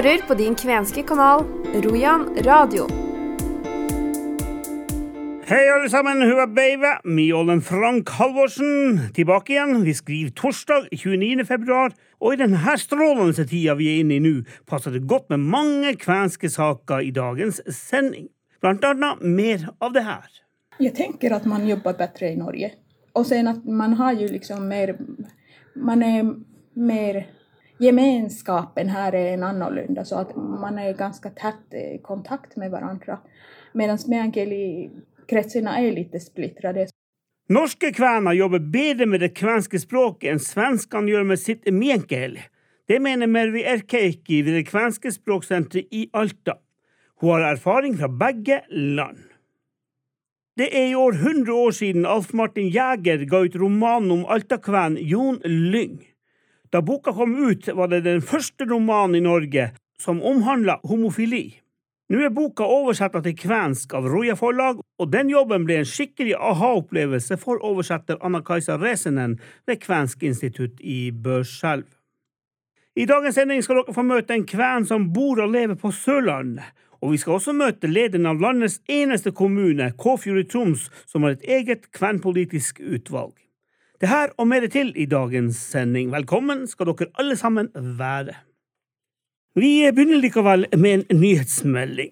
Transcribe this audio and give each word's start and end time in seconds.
hører 0.00 0.22
på 0.24 0.34
din 0.38 0.54
kvenske 0.56 1.02
kanal 1.04 1.42
Rojan 1.84 2.22
radio. 2.46 2.86
Hei, 5.44 5.58
alle 5.68 5.90
sammen. 5.92 6.22
Hun 6.24 6.38
er 6.40 6.46
Beive. 6.56 6.92
Mjålen 7.04 7.60
Frank 7.60 8.08
Halvorsen 8.16 9.10
tilbake 9.12 9.52
igjen. 9.52 9.82
Vi 9.84 9.92
skriver 9.98 10.32
torsdag 10.38 10.86
29. 10.94 11.44
februar, 11.44 11.92
og 12.16 12.32
i 12.32 12.38
denne 12.40 12.76
strålende 12.80 13.44
tida 13.44 13.74
vi 13.76 13.90
er 13.90 14.00
inne 14.00 14.16
i 14.16 14.22
nå, 14.24 14.32
passer 14.70 14.94
det 14.96 15.02
godt 15.10 15.28
med 15.34 15.44
mange 15.52 15.92
kvenske 16.00 16.48
saker 16.48 17.04
i 17.04 17.10
dagens 17.12 17.60
sending. 17.68 18.30
Blant 18.64 18.86
annet 18.88 19.20
mer 19.20 19.66
av 19.84 19.92
det 19.98 20.06
her. 20.06 20.30
Jeg 20.80 20.94
tenker 20.96 21.34
at 21.36 21.44
man 21.50 21.66
jobber 21.68 21.98
bedre 21.98 22.30
i 22.30 22.38
Norge. 22.40 22.72
Og 23.20 23.28
sen 23.28 23.52
at 23.52 23.68
man 23.68 23.98
har 24.00 24.16
jo 24.16 24.30
liksom 24.32 24.64
mer 24.70 24.94
Man 25.74 26.02
er 26.02 26.24
mer 26.74 27.20
Gemenskapen 27.80 28.90
her 28.92 29.14
er 29.14 29.42
annorlunda, 29.42 30.04
så 30.04 30.16
att 30.20 30.36
man 30.36 30.78
er 30.78 30.92
ganske 30.92 31.30
tätt 31.30 31.74
i 31.74 31.98
kontakt 32.04 32.56
med 32.56 32.70
hverandre. 32.70 33.16
Mens 33.72 34.04
meänkielikretsarna 34.06 35.78
er 35.80 35.94
litt 35.96 36.16
splittrade. 36.20 36.90
Norske 37.48 37.92
kvener 37.96 38.36
jobber 38.36 38.60
bedre 38.60 39.06
med 39.06 39.24
det 39.24 39.32
kvenske 39.38 39.80
språket 39.80 40.28
enn 40.34 40.42
svenskene 40.42 41.10
gjør 41.10 41.24
med 41.32 41.40
sitt 41.40 41.70
meänkieli. 41.72 42.44
Det 42.90 43.00
mener 43.00 43.30
Mervi 43.30 43.64
Erkeiki 43.64 44.42
ved 44.42 44.58
det 44.58 44.68
kvenske 44.68 45.12
språksenteret 45.14 45.88
i 45.94 46.08
Alta. 46.12 46.58
Hun 47.20 47.32
har 47.32 47.48
erfaring 47.54 47.96
fra 47.96 48.08
begge 48.08 48.60
land. 48.68 49.24
Det 50.58 50.68
er 50.76 50.90
i 50.90 50.94
år 50.98 51.16
100 51.16 51.52
år 51.54 51.70
siden 51.72 52.06
Alf 52.06 52.32
Martin 52.34 52.68
Jæger 52.68 53.24
ga 53.24 53.44
ut 53.46 53.56
romanen 53.56 54.10
om 54.10 54.24
altakven 54.28 54.98
Jon 55.00 55.40
Lyng. 55.44 56.09
Da 56.70 56.82
boka 56.82 57.12
kom 57.12 57.34
ut, 57.50 57.68
var 57.74 57.88
det 57.88 58.04
den 58.04 58.20
første 58.22 58.64
romanen 58.64 59.16
i 59.18 59.24
Norge 59.24 59.72
som 59.98 60.22
omhandla 60.22 60.78
homofili. 60.86 61.56
Nå 62.10 62.20
er 62.22 62.30
boka 62.34 62.66
oversatt 62.66 63.16
til 63.22 63.34
kvensk 63.38 63.92
av 63.94 64.06
Roja 64.10 64.36
forlag, 64.38 64.78
og 64.82 65.10
den 65.10 65.30
jobben 65.30 65.66
ble 65.66 65.80
en 65.80 65.88
skikkelig 65.88 66.36
aha-opplevelse 66.38 67.38
for 67.42 67.62
oversetter 67.66 68.18
Anna-Kajsa 68.22 68.78
Resenen 68.78 69.36
ved 69.66 69.82
Kvensk 69.82 70.22
institutt 70.26 70.78
i 70.82 71.10
Børselv. 71.10 71.86
I 72.98 73.06
dagens 73.06 73.38
sending 73.38 73.62
skal 73.62 73.80
dere 73.80 73.94
få 73.94 74.06
møte 74.06 74.34
en 74.34 74.46
kven 74.46 74.86
som 74.86 75.10
bor 75.14 75.42
og 75.42 75.50
lever 75.54 75.78
på 75.78 75.90
Sørlandet, 75.94 76.66
og 77.00 77.14
vi 77.14 77.20
skal 77.22 77.38
også 77.38 77.54
møte 77.56 77.90
lederen 77.90 78.26
av 78.30 78.42
landets 78.42 78.80
eneste 78.90 79.30
kommune, 79.34 79.92
Kåfjord 79.98 80.42
i 80.42 80.48
Troms, 80.50 80.90
som 81.06 81.26
har 81.26 81.38
et 81.38 81.46
eget 81.46 81.90
kvenpolitisk 81.96 82.82
utvalg. 82.82 83.34
Det 84.00 84.08
her 84.08 84.30
og 84.40 84.46
mer 84.48 84.64
til 84.72 84.94
i 84.96 85.04
dagens 85.04 85.56
sending. 85.56 86.08
Velkommen 86.12 86.62
skal 86.66 86.88
dere 86.88 87.10
alle 87.20 87.34
sammen 87.36 87.66
være. 87.98 88.32
Vi 89.60 89.90
begynner 89.92 90.22
likevel 90.22 90.64
med 90.72 90.92
en 90.92 91.20
nyhetsmelding. 91.20 92.08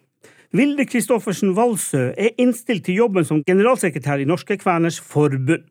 Vilde 0.53 0.85
Kristoffersen 0.85 1.55
Valsø 1.57 2.11
er 2.11 2.37
innstilt 2.37 2.85
til 2.85 2.95
jobben 3.01 3.25
som 3.25 3.41
generalsekretær 3.45 4.21
i 4.21 4.29
Norske 4.29 4.59
Kveners 4.61 5.01
Forbund. 5.01 5.65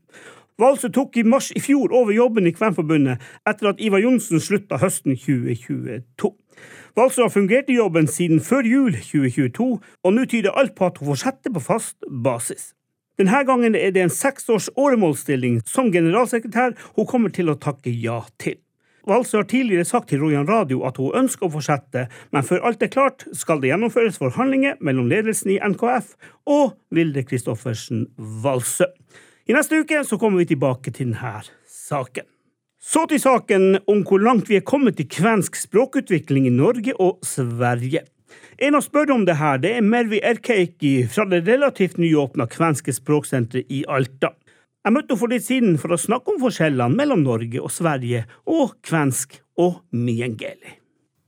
Valsø 0.58 0.90
tok 0.90 1.18
i 1.18 1.24
mars 1.24 1.52
i 1.56 1.62
fjor 1.62 1.94
over 1.94 2.12
jobben 2.12 2.50
i 2.50 2.56
Kvenforbundet 2.56 3.22
etter 3.46 3.70
at 3.70 3.78
Ivar 3.78 4.02
Johnsen 4.02 4.42
slutta 4.42 4.82
høsten 4.82 5.14
2022. 5.14 6.34
Valsø 6.98 7.28
har 7.28 7.30
fungert 7.30 7.70
i 7.70 7.78
jobben 7.78 8.10
siden 8.10 8.42
før 8.42 8.66
jul 8.66 8.98
2022, 8.98 9.70
og 10.04 10.18
nå 10.18 10.26
tyder 10.26 10.58
alt 10.58 10.74
på 10.74 10.90
at 10.90 10.98
hun 10.98 11.14
fortsetter 11.14 11.54
på 11.54 11.66
fast 11.70 12.10
basis. 12.24 12.72
Denne 13.18 13.40
gangen 13.48 13.74
er 13.74 13.90
det 13.96 14.04
en 14.06 14.14
seksårs 14.14 14.70
åremålsstilling 14.78 15.64
som 15.66 15.92
generalsekretær 15.94 16.76
hun 16.94 17.08
kommer 17.10 17.34
til 17.34 17.50
å 17.50 17.58
takke 17.58 17.90
ja 17.90 18.20
til. 18.38 18.60
Valse 19.08 19.40
har 19.40 19.48
tidligere 19.48 19.88
sagt 19.88 20.10
til 20.12 20.20
Rojan 20.22 20.46
Radio 20.50 20.84
at 20.86 21.00
hun 21.00 21.16
ønsker 21.16 21.48
å 21.48 21.54
fortsette, 21.56 22.04
men 22.36 22.46
før 22.46 22.66
alt 22.68 22.84
er 22.84 22.92
klart, 22.92 23.24
skal 23.34 23.62
det 23.64 23.72
gjennomføres 23.72 24.20
forhandlinger 24.22 24.78
mellom 24.84 25.08
ledelsen 25.10 25.56
i 25.56 25.62
NKF 25.64 26.12
og 26.54 26.76
Vilde 26.94 27.24
Kristoffersen 27.26 28.06
Walsø. 28.44 28.90
I 29.48 29.56
neste 29.56 29.80
uke 29.80 30.04
så 30.06 30.20
kommer 30.20 30.44
vi 30.44 30.52
tilbake 30.52 30.92
til 30.92 31.14
denne 31.14 31.40
saken. 31.72 32.28
Så 32.84 33.08
til 33.10 33.20
saken 33.24 33.80
om 33.90 34.04
hvor 34.06 34.22
langt 34.22 34.52
vi 34.52 34.60
er 34.60 34.68
kommet 34.68 35.00
i 35.02 35.08
kvensk 35.10 35.58
språkutvikling 35.58 36.46
i 36.52 36.54
Norge 36.54 36.94
og 37.02 37.24
Sverige. 37.26 38.04
En 38.58 38.78
av 38.78 38.84
spør 38.86 39.14
om 39.14 39.26
det 39.28 39.38
her, 39.38 39.60
det 39.62 39.76
er 39.78 39.86
Mervi 39.86 40.20
Erkeiki 40.26 40.96
fra 41.12 41.28
det 41.30 41.44
relativt 41.46 42.00
nyåpna 42.02 42.48
kvenske 42.50 42.96
språksenteret 42.96 43.70
i 43.70 43.84
Alta. 43.88 44.34
Jeg 44.88 44.96
møtte 44.96 45.12
henne 45.12 45.20
for 45.20 45.34
litt 45.34 45.44
siden 45.44 45.78
for 45.82 45.92
å 45.92 46.00
snakke 46.00 46.32
om 46.32 46.42
forskjellene 46.42 46.96
mellom 46.96 47.26
Norge 47.26 47.60
og 47.60 47.74
Sverige, 47.76 48.24
og 48.48 48.78
kvensk 48.88 49.36
og 49.60 49.82
miengeli. 49.92 50.78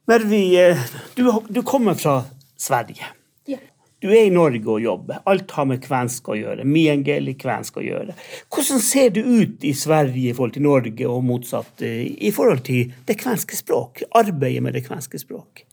Mervi, 0.09 0.43
eh, 0.57 0.79
du, 1.17 1.25
du, 1.49 1.61
kommer 1.67 1.97
fra 1.99 2.21
Sverige. 2.57 3.11
Ja. 3.51 3.59
Du 3.99 4.07
er 4.09 4.29
i 4.29 4.33
Norge 4.33 4.63
og 4.63 4.79
jobber. 4.81 5.19
Alt 5.27 5.51
har 5.57 5.67
med 5.67 5.83
kvensk 5.83 6.31
å 6.31 6.37
gjøre. 6.39 6.63
Miengeli 6.65 7.35
kvensk 7.37 7.81
å 7.81 7.83
gjøre. 7.83 8.15
Hvordan 8.47 8.81
ser 8.81 9.11
det 9.13 9.25
ut 9.27 9.67
i 9.67 9.75
Sverige 9.75 10.31
i 10.31 10.37
forhold 10.37 10.55
til 10.55 10.65
Norge, 10.65 11.09
og 11.11 11.25
motsatt 11.27 11.83
eh, 11.85 12.07
i 12.15 12.31
forhold 12.33 12.63
til 12.69 12.93
det 13.05 13.19
kvenske 13.19 13.59
språk? 13.59 14.05
Arbeidet 14.17 14.63
med 14.65 14.79
det 14.79 14.87
kvenske 14.87 15.19
språk? 15.21 15.65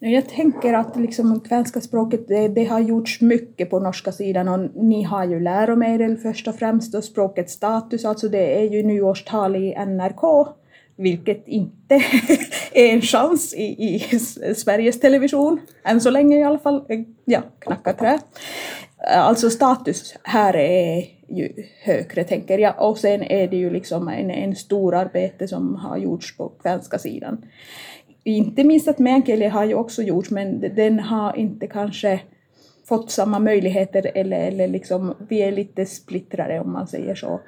Jag 0.00 0.28
tänker 0.28 0.74
att 0.74 0.96
liksom 0.96 1.40
kvenska 1.40 1.80
språket 1.80 2.28
det, 2.28 2.48
det, 2.48 2.64
har 2.64 2.80
gjorts 2.80 3.20
mycket 3.20 3.70
på 3.70 3.80
norska 3.80 4.12
sidan 4.12 4.48
och 4.48 4.84
ni 4.84 5.02
har 5.02 5.24
ju 5.24 5.40
läromedel 5.40 6.16
först 6.16 6.48
och 6.48 6.54
främst 6.54 6.94
och 6.94 7.04
språkets 7.04 7.52
status, 7.52 8.04
alltså 8.04 8.28
det 8.28 8.58
är 8.58 8.64
ju 8.64 8.82
nyårstal 8.82 9.56
i 9.56 9.74
NRK, 9.86 10.48
vilket 10.96 11.48
inte 11.48 11.94
är 12.72 12.92
en 12.92 13.00
chans 13.00 13.54
i, 13.54 13.62
i 13.62 14.18
Sveriges 14.54 15.00
Television, 15.00 15.60
än 15.84 16.00
så 16.00 16.10
länge 16.10 16.38
i 16.38 16.42
alla 16.42 16.58
fall. 16.58 16.84
Ja, 17.24 17.42
knacka 17.58 17.92
trä. 17.92 18.18
Alltså 19.16 19.50
status 19.50 20.14
här 20.22 20.56
är 20.56 21.04
ju 21.28 21.52
högre 21.82 22.24
tänker 22.24 22.58
jag 22.58 22.74
och 22.78 22.98
sen 22.98 23.22
är 23.22 23.48
det 23.48 23.56
ju 23.56 23.70
liksom 23.70 24.08
en, 24.08 24.30
en 24.30 24.56
stor 24.56 24.94
arbete 24.94 25.48
som 25.48 25.74
har 25.74 25.96
gjorts 25.96 26.36
på 26.36 26.48
kvenska 26.48 26.98
sidan 26.98 27.44
inte 28.24 28.64
minst 28.64 28.88
att 28.88 28.98
meänkieli 28.98 29.46
har 29.46 29.64
ju 29.64 29.74
också 29.74 30.02
gjort, 30.02 30.30
men 30.30 30.60
den 30.60 31.00
har 31.00 31.36
inte 31.36 31.66
kanske 31.66 32.20
fått 32.88 33.10
samma 33.10 33.38
möjligheter 33.38 34.10
eller, 34.14 34.40
eller 34.40 34.68
liksom, 34.68 35.14
vi 35.28 35.42
är 35.42 35.52
lite 35.52 35.86
splittrade 35.86 36.60
om 36.60 36.72
man 36.72 36.86
säger 36.86 37.14
så. 37.14 37.40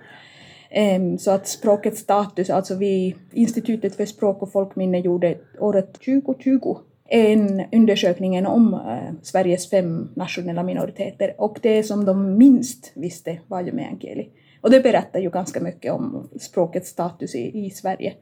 Um, 0.96 1.18
så 1.18 1.30
att 1.30 1.48
språkets 1.48 2.00
status, 2.00 2.50
alltså 2.50 2.74
vi, 2.74 3.16
Institutet 3.32 3.96
för 3.96 4.06
språk 4.06 4.42
och 4.42 4.52
folkminne 4.52 4.98
gjorde 4.98 5.38
året 5.58 5.92
2020 5.92 6.76
en 7.08 7.62
undersökning 7.72 8.46
om 8.46 8.74
uh, 8.74 9.12
Sveriges 9.22 9.70
fem 9.70 10.08
nationella 10.16 10.62
minoriteter 10.62 11.34
och 11.38 11.58
det 11.62 11.82
som 11.82 12.04
de 12.04 12.38
minst 12.38 12.92
visste 12.94 13.38
var 13.46 13.60
ju 13.60 13.72
meänkieli. 13.72 14.28
Och 14.60 14.70
det 14.70 14.80
berättar 14.80 15.20
ju 15.20 15.30
ganska 15.30 15.60
mycket 15.60 15.92
om 15.92 16.28
språkets 16.40 16.88
status 16.88 17.34
i, 17.34 17.66
i 17.66 17.70
Sverige. 17.70 18.14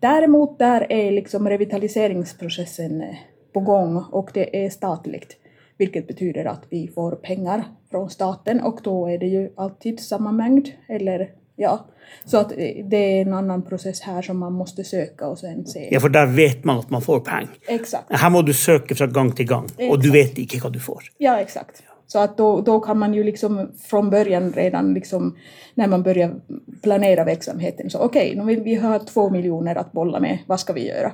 Däremot 0.00 0.58
där 0.58 0.92
är 0.92 1.10
liksom 1.10 1.48
revitaliseringsprocessen 1.48 3.02
eh, 3.02 3.16
på 3.52 3.60
gång 3.60 4.04
och 4.12 4.30
det 4.34 4.64
är 4.64 4.70
statligt, 4.70 5.36
vilket 5.78 6.06
betyder 6.06 6.44
att 6.44 6.62
vi 6.70 6.88
får 6.88 7.12
pengar 7.12 7.64
från 7.90 8.10
staten 8.10 8.60
och 8.60 8.80
då 8.82 9.06
är 9.06 9.18
det 9.18 9.26
ju 9.26 9.50
alltid 9.56 10.00
samma 10.00 10.32
mängd, 10.32 10.68
eller 10.88 11.30
ja, 11.56 11.86
så 12.24 12.38
att 12.38 12.52
eh, 12.52 12.58
det 12.84 12.96
är 12.96 13.22
en 13.22 13.34
annan 13.34 13.62
process 13.62 14.00
här 14.00 14.22
som 14.22 14.38
man 14.38 14.52
måste 14.52 14.84
söka 14.84 15.26
och 15.26 15.38
sen 15.38 15.66
se. 15.66 15.88
Ja, 15.90 16.00
för 16.00 16.08
där 16.08 16.26
vet 16.26 16.64
man 16.64 16.78
att 16.78 16.90
man 16.90 17.02
får 17.02 17.20
pengar. 17.20 17.50
Exakt. 17.68 18.12
Här 18.12 18.30
måste 18.30 18.46
du 18.46 18.54
söka 18.54 18.94
från 18.94 19.12
gång 19.12 19.32
till 19.32 19.46
gång 19.46 19.64
exakt. 19.64 19.90
och 19.90 20.02
du 20.02 20.10
vet 20.10 20.38
inte 20.38 20.58
vad 20.62 20.72
du 20.72 20.80
får. 20.80 21.02
Ja, 21.18 21.40
exakt. 21.40 21.82
Så 22.12 22.18
att 22.18 22.36
då, 22.36 22.60
då 22.60 22.80
kan 22.80 22.98
man 22.98 23.14
ju 23.14 23.24
liksom 23.24 23.68
från 23.78 24.10
början 24.10 24.52
redan 24.52 24.94
liksom 24.94 25.36
när 25.74 25.88
man 25.88 26.02
börjar 26.02 26.34
planera 26.82 27.24
verksamheten 27.24 27.90
så 27.90 27.98
okej, 27.98 28.40
okay, 28.40 28.60
vi 28.60 28.74
har 28.74 28.98
två 28.98 29.30
miljoner 29.30 29.76
att 29.76 29.92
bolla 29.92 30.20
med, 30.20 30.38
vad 30.46 30.60
ska 30.60 30.72
vi 30.72 30.88
göra? 30.88 31.12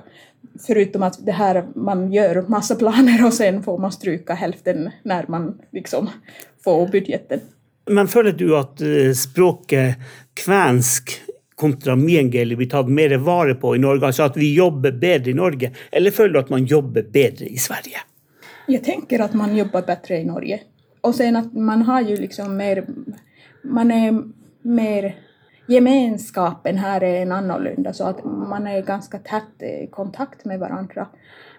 Förutom 0.66 1.02
att 1.02 1.26
det 1.26 1.32
här 1.32 1.64
man 1.74 2.12
gör 2.12 2.44
massa 2.48 2.74
planer 2.74 3.26
och 3.26 3.32
sen 3.32 3.62
får 3.62 3.78
man 3.78 3.92
stryka 3.92 4.34
hälften 4.34 4.90
när 5.02 5.24
man 5.28 5.58
liksom 5.72 6.10
får 6.64 6.88
budgeten. 6.88 7.40
Men 7.90 8.08
føler 8.08 8.32
du 8.32 8.56
at 8.58 8.80
eh, 8.80 9.12
språket 9.12 9.96
kvensk 10.44 11.10
kontra 11.54 11.96
miengeli 11.96 12.56
blir 12.56 12.68
tatt 12.68 12.88
mer 12.88 13.16
vare 13.16 13.54
på 13.54 13.76
i 13.76 13.78
Norge, 13.78 14.06
altså 14.06 14.22
at 14.22 14.36
vi 14.36 14.54
jobber 14.54 14.92
bedre 14.92 15.30
i 15.30 15.34
Norge, 15.34 15.70
eller 15.92 16.10
føler 16.10 16.32
du 16.32 16.38
at 16.38 16.50
man 16.50 16.64
jobber 16.64 17.02
bedre 17.02 17.46
i 17.46 17.58
Sverige? 17.58 18.00
Jeg 18.66 18.82
tenker 18.84 19.22
at 19.22 19.34
man 19.34 19.54
jobber 19.56 19.84
bedre 19.86 20.20
i 20.20 20.24
Norge. 20.24 20.60
Och 21.06 21.14
sen 21.14 21.36
att 21.36 21.52
man 21.52 21.82
har 21.82 22.00
ju 22.00 22.16
liksom 22.16 22.56
mer, 22.56 22.86
man 23.62 23.90
är 23.90 24.22
mer, 24.62 25.18
gemenskapen 25.66 26.76
här 26.76 27.02
är 27.02 27.22
en 27.22 27.32
annorlunda 27.32 27.92
så 27.92 28.04
att 28.04 28.24
man 28.24 28.66
är 28.66 28.82
ganska 28.82 29.18
tätt 29.18 29.62
i 29.62 29.86
kontakt 29.86 30.44
med 30.44 30.60
varandra. 30.60 31.06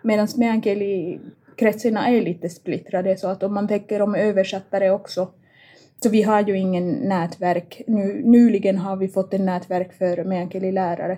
Medan 0.01 0.27
meänkielikretsarna 0.37 2.07
är 2.07 2.21
lite 2.21 2.49
splittrade 2.49 3.17
så 3.17 3.27
att 3.27 3.43
om 3.43 3.53
man 3.53 3.67
tänker 3.67 4.01
om 4.01 4.15
översättare 4.15 4.89
också 4.89 5.27
så 6.03 6.09
vi 6.09 6.21
har 6.21 6.41
ju 6.41 6.57
ingen 6.57 6.91
nätverk. 6.91 7.81
Nu, 7.87 8.21
nyligen 8.25 8.77
har 8.77 8.95
vi 8.95 9.07
fått 9.07 9.33
en 9.33 9.45
nätverk 9.45 9.93
för 9.93 10.23
meänkieli-lärare. 10.23 11.17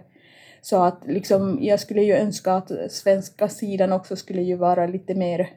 Så 0.62 0.84
att 0.84 1.02
liksom, 1.08 1.58
jag 1.62 1.80
skulle 1.80 2.02
ju 2.02 2.14
önska 2.14 2.54
att 2.54 2.72
svenska 2.90 3.50
sidan 3.50 3.94
också 3.94 4.16
skulle 4.16 4.42
ju 4.42 4.56
vara 4.56 4.88
lite 4.88 5.16
mer 5.16 5.50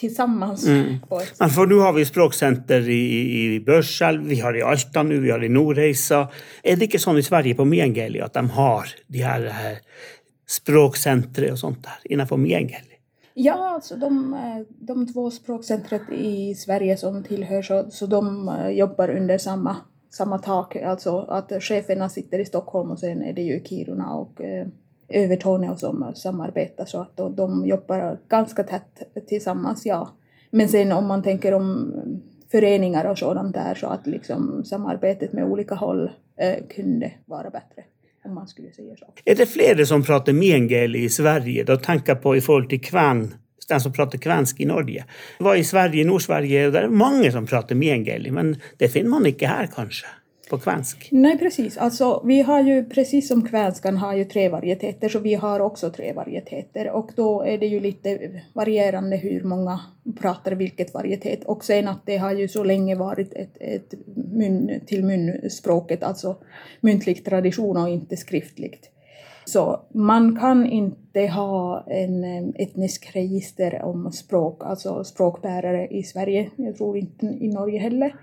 tillsammans. 0.00 0.64
Mm. 0.66 0.94
Men 1.38 1.50
for 1.52 1.68
nå 1.68 1.80
har 1.84 1.92
vi 1.92 2.04
språksenter 2.08 2.88
i, 2.88 3.00
i, 3.16 3.42
i 3.54 3.60
Børselv, 3.64 4.24
vi 4.28 4.40
har 4.40 4.56
i 4.56 4.62
Alta 4.64 5.02
nå, 5.04 5.20
vi 5.20 5.30
har 5.30 5.44
i 5.44 5.50
Nordreisa. 5.52 6.22
Er 6.62 6.80
det 6.80 6.88
ikke 6.88 7.02
sånn 7.02 7.20
i 7.20 7.26
Sverige 7.26 7.58
på 7.58 7.68
Miengeli 7.68 8.22
at 8.24 8.38
de 8.38 8.46
har 8.56 8.94
de 9.12 9.24
her 9.24 9.50
eh, 9.50 10.06
språksentre 10.48 11.52
og 11.52 11.60
sånt 11.60 11.84
der 11.84 12.08
innenfor 12.08 12.40
Miengeli? 12.40 12.96
Ja, 13.34 13.74
alltså 13.74 13.96
de, 13.96 14.34
eh, 14.34 14.62
de 14.86 15.06
två 15.12 15.30
språkcentret 15.30 16.10
i 16.12 16.54
Sverige 16.54 16.96
som 16.96 17.22
tillhör 17.24 17.62
så, 17.62 17.84
så 17.90 18.06
de 18.06 18.24
jobber 18.26 18.70
jobbar 18.70 19.08
under 19.08 19.38
samma, 19.38 19.76
samma 20.10 20.38
tak. 20.38 20.76
Alltså 20.76 21.18
att 21.18 21.52
cheferna 21.62 22.08
sitter 22.08 22.38
i 22.38 22.44
Stockholm 22.44 22.90
och 22.90 22.98
sen 22.98 23.22
är 23.22 23.32
det 23.32 23.42
ju 23.42 23.64
Kiruna 23.64 24.12
och 24.14 24.40
Övertorneå 25.10 25.76
som 25.76 26.12
samarbetar 26.14 26.84
så 26.84 27.00
att 27.00 27.16
de, 27.16 27.36
de 27.36 27.66
jobbar 27.66 28.18
ganska 28.28 28.62
tätt 28.62 29.02
tillsammans, 29.28 29.86
ja. 29.86 30.08
Men 30.50 30.68
sen 30.68 30.92
om 30.92 31.06
man 31.06 31.22
tänker 31.22 31.54
om 31.54 31.94
föreningar 32.50 33.04
och 33.04 33.18
sådant 33.18 33.54
där 33.54 33.74
så 33.74 33.86
att 33.86 34.06
liksom 34.06 34.64
samarbetet 34.64 35.32
med 35.32 35.44
olika 35.44 35.74
håll 35.74 36.10
eh, 36.36 36.56
kunde 36.76 37.12
vara 37.26 37.50
bättre 37.50 37.84
om 38.24 38.34
man 38.34 38.48
skulle 38.48 38.72
säga 38.72 38.96
så. 38.96 39.06
Er 39.24 39.34
det 39.34 39.46
flere 39.46 39.86
som 39.86 40.02
prater 40.02 40.32
mengel 40.32 40.96
i 40.96 41.08
Sverige? 41.08 41.64
Då 41.64 41.76
tenker 41.76 42.12
jeg 42.12 42.22
på 42.22 42.36
i 42.36 42.40
forhold 42.40 42.68
til 42.70 42.80
kvann 42.80 43.34
den 43.70 43.80
som 43.80 43.92
prater 43.92 44.18
kvensk 44.18 44.60
i 44.60 44.64
Norge. 44.64 45.04
Det 45.38 45.44
var 45.44 45.56
i 45.56 45.64
Sverige, 45.64 46.04
Nord-Sverige, 46.04 46.66
og 46.66 46.74
det 46.74 46.82
er 46.82 46.94
mange 47.02 47.32
som 47.32 47.46
prater 47.46 47.78
Miengeli, 47.78 48.32
men 48.34 48.56
det 48.78 48.90
finner 48.92 49.14
man 49.14 49.28
ikke 49.30 49.50
her, 49.50 49.70
kanskje, 49.74 50.10
på 50.50 50.58
kvensk. 50.58 51.08
Nej, 51.12 51.38
precis. 51.38 51.76
Alltså, 51.76 52.22
vi 52.26 52.42
har 52.42 52.62
ju, 52.62 52.84
precis 52.84 53.28
som 53.28 53.48
kvenskan 53.48 53.96
har 53.96 54.14
ju 54.14 54.24
tre 54.24 54.48
varieteter, 54.48 55.08
så 55.08 55.18
vi 55.18 55.34
har 55.34 55.60
också 55.60 55.90
tre 55.90 56.12
varieteter. 56.12 56.90
Och 56.90 57.10
då 57.16 57.42
är 57.42 57.58
det 57.58 57.66
ju 57.66 57.80
lite 57.80 58.30
varierande 58.52 59.16
hur 59.16 59.42
många 59.42 59.80
pratar 60.20 60.52
vilket 60.52 60.94
varietet. 60.94 61.44
Och 61.44 61.64
sen 61.64 61.88
att 61.88 62.06
det 62.06 62.16
har 62.16 62.32
ju 62.32 62.48
så 62.48 62.64
länge 62.64 62.94
varit 62.94 63.32
ett, 63.32 63.56
ett 63.60 63.94
mun 64.16 64.80
till 64.86 65.04
munspråket, 65.04 66.02
alltså 66.02 66.36
muntlig 66.80 67.24
tradition 67.24 67.76
och 67.76 67.88
inte 67.88 68.16
skriftligt. 68.16 68.89
Så 69.52 69.80
man 69.94 70.36
kan 70.36 70.66
inte 70.66 71.26
ha 71.26 71.84
en 71.86 72.24
etnisk 72.54 73.10
register 73.16 73.82
om 73.82 74.12
språk, 74.12 74.62
alltså 74.64 75.04
språkbärare 75.04 75.86
i 75.86 76.02
Sverige. 76.02 76.50
Jag 76.56 76.76
tror 76.76 76.96
inte 76.96 77.26
i 77.26 77.48
Norge 77.48 77.78
heller. 77.78 78.14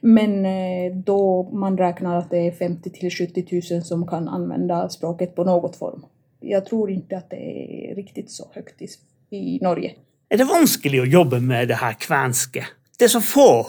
Men 0.00 0.46
eh, 0.46 0.96
då 0.96 1.42
man 1.52 1.78
räknar 1.78 2.18
att 2.18 2.30
det 2.30 2.38
är 2.38 2.50
50 2.50 2.90
till 2.90 3.10
70 3.10 3.74
000 3.74 3.82
som 3.82 4.06
kan 4.06 4.28
använda 4.28 4.88
språket 4.88 5.34
på 5.34 5.44
något 5.44 5.76
form. 5.76 6.04
Jag 6.40 6.66
tror 6.66 6.90
inte 6.90 7.16
att 7.16 7.30
det 7.30 7.36
är 7.36 7.94
riktigt 7.94 8.30
så 8.30 8.44
högt 8.52 8.82
i, 9.30 9.58
Norge. 9.62 9.94
Er 10.28 10.36
det 10.36 10.44
vanskelig 10.44 11.00
å 11.00 11.04
jobbe 11.04 11.40
med 11.40 11.68
det 11.68 11.74
her 11.80 11.92
kvenske? 11.92 12.66
Det 12.98 13.04
er 13.04 13.08
så 13.08 13.20
få. 13.20 13.66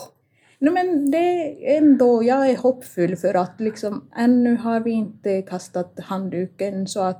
No, 0.59 0.71
men 0.71 1.11
det 1.11 1.57
ändå, 1.77 2.23
jag 2.23 2.49
är 2.49 2.57
hoppfull 2.57 3.15
för 3.15 3.33
att 3.33 3.59
liksom, 3.59 4.09
ännu 4.17 4.55
har 4.55 4.79
vi 4.79 4.91
inte 4.91 5.41
kastat 5.41 5.99
handduken. 5.99 6.87
Så 6.87 7.13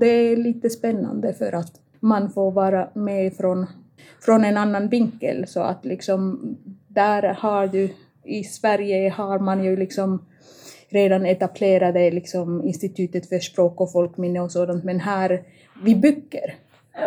det 0.00 0.06
är 0.06 0.36
lite 0.36 0.70
spännande 0.70 1.34
för 1.34 1.52
att 1.52 1.72
man 2.00 2.30
får 2.30 2.50
vara 2.50 2.88
med 2.94 3.34
från 4.20 4.44
en 4.44 4.56
annan 4.56 4.88
vinkel. 4.88 5.46
Så 5.46 5.60
att 5.60 5.84
liksom, 5.84 6.56
där 6.88 7.22
har 7.22 7.66
du, 7.66 7.90
i 8.24 8.44
Sverige 8.44 9.10
har 9.10 9.38
man 9.38 9.64
ju 9.64 9.76
liksom 9.76 10.24
redan 10.88 11.26
etablerade 11.26 12.10
liksom 12.10 12.64
institutet 12.64 13.28
för 13.28 13.38
språk 13.38 13.80
och 13.80 13.92
folkminne 13.92 14.40
och 14.40 14.52
sådant. 14.52 14.84
Men 14.84 15.00
här, 15.00 15.42
vi 15.84 15.96
bygger. 15.96 16.54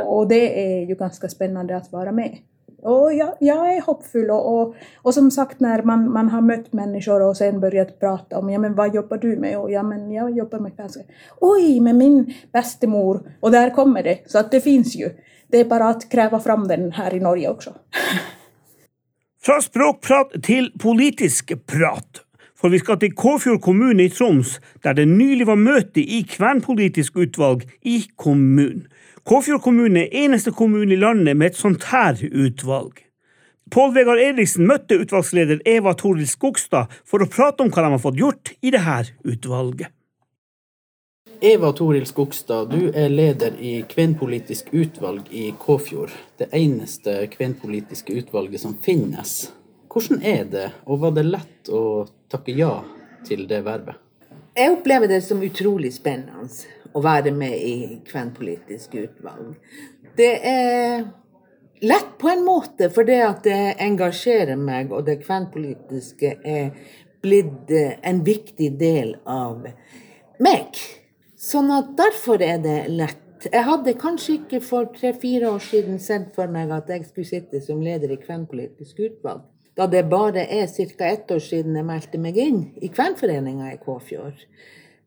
Och 0.06 0.28
det 0.28 0.74
är 0.74 0.86
ju 0.86 0.96
ganska 0.96 1.30
spännande 1.30 1.78
att 1.78 1.92
vara 1.92 2.12
med. 2.12 2.38
Och 2.82 3.14
ja, 3.14 3.28
jeg 3.40 3.76
er 3.76 3.84
hoppfull 3.86 4.30
Og, 4.34 4.46
og, 4.54 4.76
og 5.04 5.14
som 5.14 5.30
sagt 5.32 5.62
når 5.62 5.84
man, 5.86 6.08
man 6.10 6.32
har 6.34 6.42
møtt 6.46 6.72
mennesker 6.74 7.22
og 7.26 7.36
sen 7.38 7.62
börjat 7.62 7.98
prate 8.00 8.40
om 8.40 8.50
ja, 8.50 8.60
men 8.62 8.74
hva 8.78 8.88
jobber 8.94 9.22
du 9.22 9.36
med 9.40 9.58
Og 9.60 9.72
ja 9.72 9.84
men 9.86 10.10
jeg 10.14 10.38
jobber 10.38 10.64
med 10.64 10.78
kanskje 10.78 11.06
Oi, 11.42 11.80
med 11.80 12.00
min 12.00 12.18
bestemor! 12.54 13.22
Og 13.42 13.52
der 13.52 13.74
kommer 13.76 14.04
det. 14.04 14.22
Så 14.28 14.44
det 14.52 14.64
fins 14.64 14.96
jo. 14.96 15.10
Det 15.52 15.64
er 15.64 15.70
bare 15.70 15.92
å 15.92 16.02
kreve 16.12 16.40
fram 16.42 16.68
den 16.70 16.92
her 16.96 17.14
i 17.14 17.20
Norge 17.20 17.50
også. 17.50 17.74
Fra 19.46 19.58
språkprat 19.62 20.38
til 20.46 20.70
politisk 20.80 21.56
prat. 21.66 22.22
For 22.62 22.70
vi 22.70 22.78
skal 22.78 23.00
til 23.02 23.16
Kåfjord 23.18 23.64
kommune 23.66 24.06
i 24.06 24.12
Troms, 24.14 24.60
der 24.84 24.94
det 24.94 25.08
nylig 25.10 25.48
var 25.50 25.58
møte 25.58 26.02
i 26.02 26.22
kvernpolitisk 26.30 27.18
utvalg 27.18 27.66
i 27.82 28.04
kommunen. 28.22 28.86
Kåfjord 29.28 29.62
kommune 29.62 30.08
er 30.08 30.24
eneste 30.24 30.52
kommune 30.52 30.96
i 30.96 31.00
landet 31.00 31.38
med 31.38 31.52
et 31.52 31.58
sånt 31.60 31.84
her 31.92 32.18
utvalg. 32.32 33.04
Pål 33.72 33.94
Vegard 33.96 34.20
Eriksen 34.20 34.66
møtte 34.68 34.98
utvalgsleder 35.00 35.62
Eva 35.70 35.94
Toril 35.96 36.26
Skogstad 36.28 36.92
for 37.08 37.22
å 37.22 37.30
prate 37.30 37.62
om 37.64 37.70
hva 37.70 37.86
de 37.86 37.92
har 37.94 38.02
fått 38.02 38.18
gjort 38.20 38.54
i 38.60 38.74
det 38.74 38.82
her 38.84 39.12
utvalget. 39.22 39.94
Eva 41.42 41.72
Toril 41.74 42.04
Skogstad, 42.10 42.74
du 42.74 42.90
er 42.98 43.14
leder 43.14 43.56
i 43.62 43.80
kvenpolitisk 43.90 44.74
utvalg 44.74 45.30
i 45.30 45.48
Kåfjord. 45.58 46.12
Det 46.38 46.50
eneste 46.58 47.16
kvenpolitiske 47.32 48.18
utvalget 48.18 48.66
som 48.66 48.76
finnes. 48.82 49.52
Hvordan 49.94 50.22
er 50.26 50.44
det, 50.50 50.68
og 50.86 51.06
var 51.06 51.16
det 51.16 51.30
lett 51.30 51.70
å 51.70 52.08
takke 52.30 52.58
ja 52.58 52.76
til 53.28 53.46
det 53.50 53.62
vervet? 53.66 53.98
Jeg 54.58 54.74
opplever 54.74 55.08
det 55.08 55.22
som 55.24 55.42
utrolig 55.46 55.94
spennende 55.96 56.50
å 56.94 57.02
være 57.04 57.34
med 57.36 57.56
i 57.58 57.76
kvenpolitisk 58.08 58.96
utvalg. 59.00 59.56
Det 60.18 60.34
er 60.48 61.06
lett 61.82 62.18
på 62.20 62.30
en 62.30 62.44
måte, 62.46 62.90
for 62.94 63.08
det 63.08 63.22
at 63.26 63.44
det 63.48 63.60
engasjerer 63.82 64.60
meg, 64.60 64.92
og 64.92 65.06
det 65.08 65.22
kvenpolitiske 65.24 66.36
er 66.44 66.74
blitt 67.22 67.72
eh, 67.72 67.98
en 68.08 68.24
viktig 68.26 68.72
del 68.80 69.16
av 69.30 69.68
meg. 70.42 70.82
Sånn 71.42 71.72
at 71.74 71.96
derfor 71.98 72.42
er 72.46 72.62
det 72.62 72.80
lett. 72.92 73.48
Jeg 73.48 73.66
hadde 73.66 73.98
kanskje 73.98 74.36
ikke 74.36 74.60
for 74.62 74.92
tre-fire 74.94 75.50
år 75.50 75.64
siden 75.66 75.98
sett 76.02 76.30
for 76.36 76.52
meg 76.54 76.70
at 76.76 76.90
jeg 76.94 77.08
skulle 77.08 77.30
sitte 77.30 77.62
som 77.66 77.82
leder 77.82 78.14
i 78.14 78.20
kvenpolitisk 78.22 79.00
utvalg. 79.08 79.48
Da 79.78 79.88
det 79.90 80.04
bare 80.12 80.44
er 80.46 80.68
ca. 80.68 81.08
ett 81.08 81.32
år 81.32 81.40
siden 81.42 81.80
jeg 81.80 81.88
meldte 81.88 82.20
meg 82.22 82.38
inn 82.38 82.62
i 82.78 82.92
kvenforeninga 82.94 83.72
i 83.72 83.80
Kåfjord. 83.82 84.44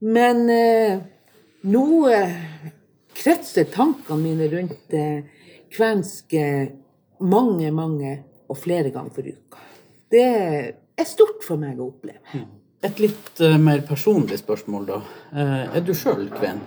Men 0.00 0.48
eh, 0.50 1.04
nå 1.64 1.84
eh, 2.12 2.34
kretser 3.14 3.68
tankene 3.72 4.20
mine 4.22 4.48
rundt 4.52 4.90
det 4.92 5.08
kvenske 5.74 6.44
mange, 7.24 7.70
mange 7.72 8.18
og 8.50 8.58
flere 8.60 8.92
ganger 8.94 9.14
for 9.14 9.30
uka. 9.30 9.62
Det 10.12 10.26
er 10.94 11.08
stort 11.08 11.42
for 11.46 11.60
meg 11.60 11.80
å 11.80 11.88
oppleve. 11.88 12.44
Et 12.84 13.00
litt 13.00 13.40
eh, 13.40 13.56
mer 13.58 13.80
personlig 13.88 14.38
spørsmål, 14.42 14.86
da. 14.90 15.00
Eh, 15.32 15.76
er 15.78 15.84
du 15.84 15.94
sjøl 15.96 16.26
kven? 16.34 16.60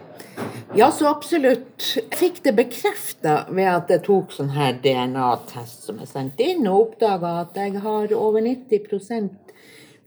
Ja, 0.78 0.90
så 0.94 1.08
absolutt. 1.10 1.78
Jeg 1.96 2.18
fikk 2.18 2.42
det 2.46 2.54
bekrefta 2.58 3.38
ved 3.50 3.70
at 3.70 3.94
jeg 3.94 4.04
tok 4.06 4.34
sånn 4.34 4.52
her 4.56 4.76
DNA-test 4.82 5.88
som 5.88 6.02
jeg 6.02 6.10
sendte 6.10 6.46
inn, 6.46 6.66
og 6.68 6.90
oppdaga 6.90 7.38
at 7.44 7.58
jeg 7.58 7.78
har 7.86 8.14
over 8.18 8.44
90% 8.46 9.54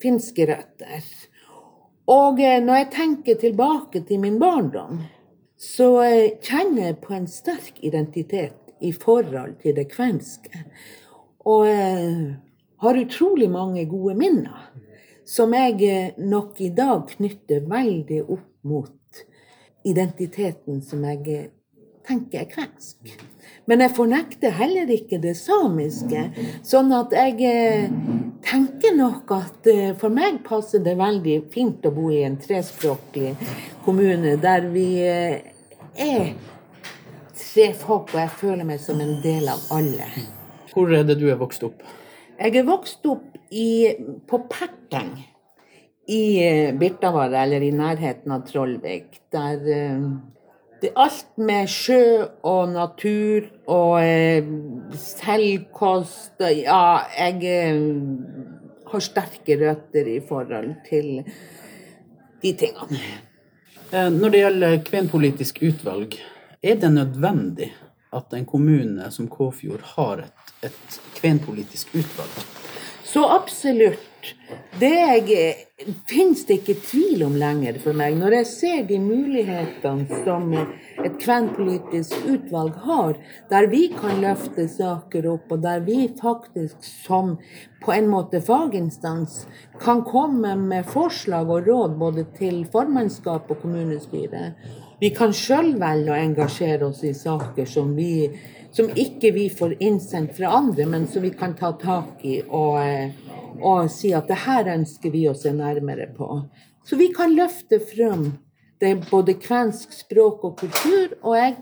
finske 0.02 0.46
røtter. 0.50 1.06
Og 2.10 2.42
eh, 2.42 2.58
når 2.64 2.82
jeg 2.82 2.90
tenker 2.96 3.40
tilbake 3.40 4.04
til 4.08 4.20
min 4.22 4.38
barndom, 4.42 5.04
så 5.56 5.90
eh, 6.02 6.38
kjenner 6.42 6.90
jeg 6.90 7.00
på 7.04 7.14
en 7.14 7.28
sterk 7.30 7.82
identitet 7.86 8.74
i 8.80 8.92
forhold 8.92 9.58
til 9.62 9.76
det 9.76 9.90
kvenske. 9.92 10.64
Og 11.46 11.66
har 12.80 12.96
utrolig 12.96 13.48
mange 13.50 13.84
gode 13.88 14.14
minner 14.16 14.70
som 15.30 15.54
jeg 15.54 15.82
eh, 15.86 16.12
nok 16.18 16.60
i 16.60 16.70
dag 16.74 17.06
knytter 17.12 17.66
veldig 17.70 18.22
opp 18.24 18.48
mot 18.66 19.20
identiteten 19.86 20.80
som 20.82 21.04
jeg 21.06 21.20
eh, 21.34 21.48
tenker 22.10 22.42
jeg 22.42 22.50
kvensk. 22.54 23.12
Men 23.70 23.84
jeg 23.84 23.94
fornekter 23.94 24.54
heller 24.56 24.90
ikke 24.90 25.20
det 25.22 25.36
samiske. 25.38 26.24
Sånn 26.66 26.90
at 26.96 27.14
jeg 27.14 27.36
eh, 27.46 27.92
tenker 28.46 28.96
nok 28.98 29.30
at 29.36 29.68
eh, 29.70 29.92
for 30.00 30.12
meg 30.14 30.40
passer 30.46 30.82
det 30.82 30.96
veldig 30.98 31.36
fint 31.54 31.86
å 31.86 31.92
bo 31.94 32.08
i 32.10 32.24
en 32.26 32.38
trespråklig 32.40 33.36
kommune 33.84 34.36
der 34.42 34.66
vi 34.72 34.88
eh, 35.06 35.52
er 35.94 36.32
tre 37.40 37.70
folk, 37.78 38.12
og 38.14 38.20
jeg 38.20 38.36
føler 38.40 38.66
meg 38.66 38.82
som 38.82 39.00
en 39.02 39.18
del 39.24 39.48
av 39.50 39.62
alle. 39.74 40.06
Hvor 40.74 40.90
er 40.94 41.06
det 41.06 41.18
du 41.20 41.28
er 41.30 41.38
vokst 41.38 41.64
opp? 41.66 41.82
Jeg 42.40 42.56
er 42.56 42.66
vokst 42.66 43.06
opp 43.10 43.36
i, 43.50 43.90
på 44.26 44.38
Perteng 44.50 45.12
i 46.10 46.22
eh, 46.42 46.74
eller 46.74 47.62
i 47.62 47.70
nærheten 47.74 48.32
av 48.32 48.46
Trollvik. 48.48 49.20
Der 49.30 49.58
det 50.80 50.90
er 50.90 51.00
alt 51.04 51.32
med 51.36 51.68
sjø 51.68 52.02
og 52.48 52.70
natur 52.72 53.48
og 53.68 54.00
eh, 54.00 54.46
selvkost 54.96 56.40
Ja, 56.40 57.02
jeg 57.18 57.44
eh, 57.44 57.82
har 58.90 59.04
sterke 59.04 59.58
røtter 59.60 60.08
i 60.08 60.18
forhold 60.26 60.72
til 60.88 61.20
de 62.40 62.52
tingene. 62.64 63.00
Eh, 63.92 64.08
Når 64.12 64.32
det 64.32 64.42
gjelder 64.44 64.78
kvenpolitisk 64.86 65.62
utvalg, 65.68 66.16
er 66.62 66.80
det 66.80 66.92
nødvendig 66.92 67.70
at 68.16 68.32
en 68.34 68.46
kommune 68.48 69.10
som 69.12 69.28
Kåfjord 69.30 69.84
har 69.94 70.24
et, 70.24 70.54
et 70.70 71.00
kvenpolitisk 71.20 71.92
utvalg? 71.94 72.46
Så 73.04 73.26
absolutt. 73.26 74.09
Det 74.80 74.90
jeg, 74.90 75.54
finnes 76.08 76.42
det 76.48 76.60
ikke 76.60 76.76
tvil 76.86 77.24
om 77.26 77.34
lenger 77.40 77.76
for 77.82 77.96
meg. 77.96 78.14
Når 78.20 78.36
jeg 78.38 78.48
ser 78.48 78.82
de 78.88 78.98
mulighetene 79.02 80.20
som 80.24 80.52
et 80.56 81.16
kvenpolitisk 81.20 82.28
utvalg 82.30 82.76
har, 82.84 83.18
der 83.52 83.68
vi 83.72 83.82
kan 83.92 84.22
løfte 84.22 84.66
saker 84.72 85.28
opp, 85.34 85.50
og 85.52 85.64
der 85.64 85.82
vi 85.84 86.06
faktisk 86.20 86.84
som 86.84 87.34
på 87.84 87.92
en 87.96 88.08
måte 88.12 88.42
faginstans 88.44 89.42
kan 89.80 90.04
komme 90.06 90.54
med 90.60 90.88
forslag 90.88 91.50
og 91.50 91.68
råd 91.68 91.98
både 92.00 92.28
til 92.38 92.62
formannskap 92.72 93.50
og 93.50 93.60
kommunestyre. 93.64 94.54
Vi 95.00 95.12
kan 95.16 95.32
sjøl 95.32 95.74
velge 95.80 96.12
å 96.12 96.20
engasjere 96.20 96.90
oss 96.90 97.04
i 97.08 97.14
saker 97.16 97.68
som 97.68 97.94
vi 97.96 98.30
som 98.72 98.90
ikke 98.94 99.32
vi 99.34 99.48
får 99.50 99.74
innsendt 99.82 100.36
fra 100.36 100.52
andre, 100.60 100.86
men 100.86 101.06
som 101.10 101.22
vi 101.22 101.32
kan 101.34 101.56
ta 101.58 101.72
tak 101.72 102.24
i 102.24 102.40
og, 102.46 102.78
eh, 102.78 103.10
og 103.58 103.90
si 103.92 104.12
at 104.16 104.30
det 104.30 104.38
her 104.46 104.70
ønsker 104.76 105.12
vi 105.12 105.26
å 105.30 105.36
se 105.36 105.52
nærmere 105.56 106.08
på. 106.16 106.28
Så 106.86 106.96
vi 106.96 107.10
kan 107.14 107.34
løfte 107.36 107.80
frem 107.82 108.30
det 108.80 108.94
både 109.10 109.36
kvensk 109.40 109.92
språk 109.92 110.44
og 110.48 110.58
kultur, 110.62 111.16
og 111.20 111.36
jeg 111.36 111.56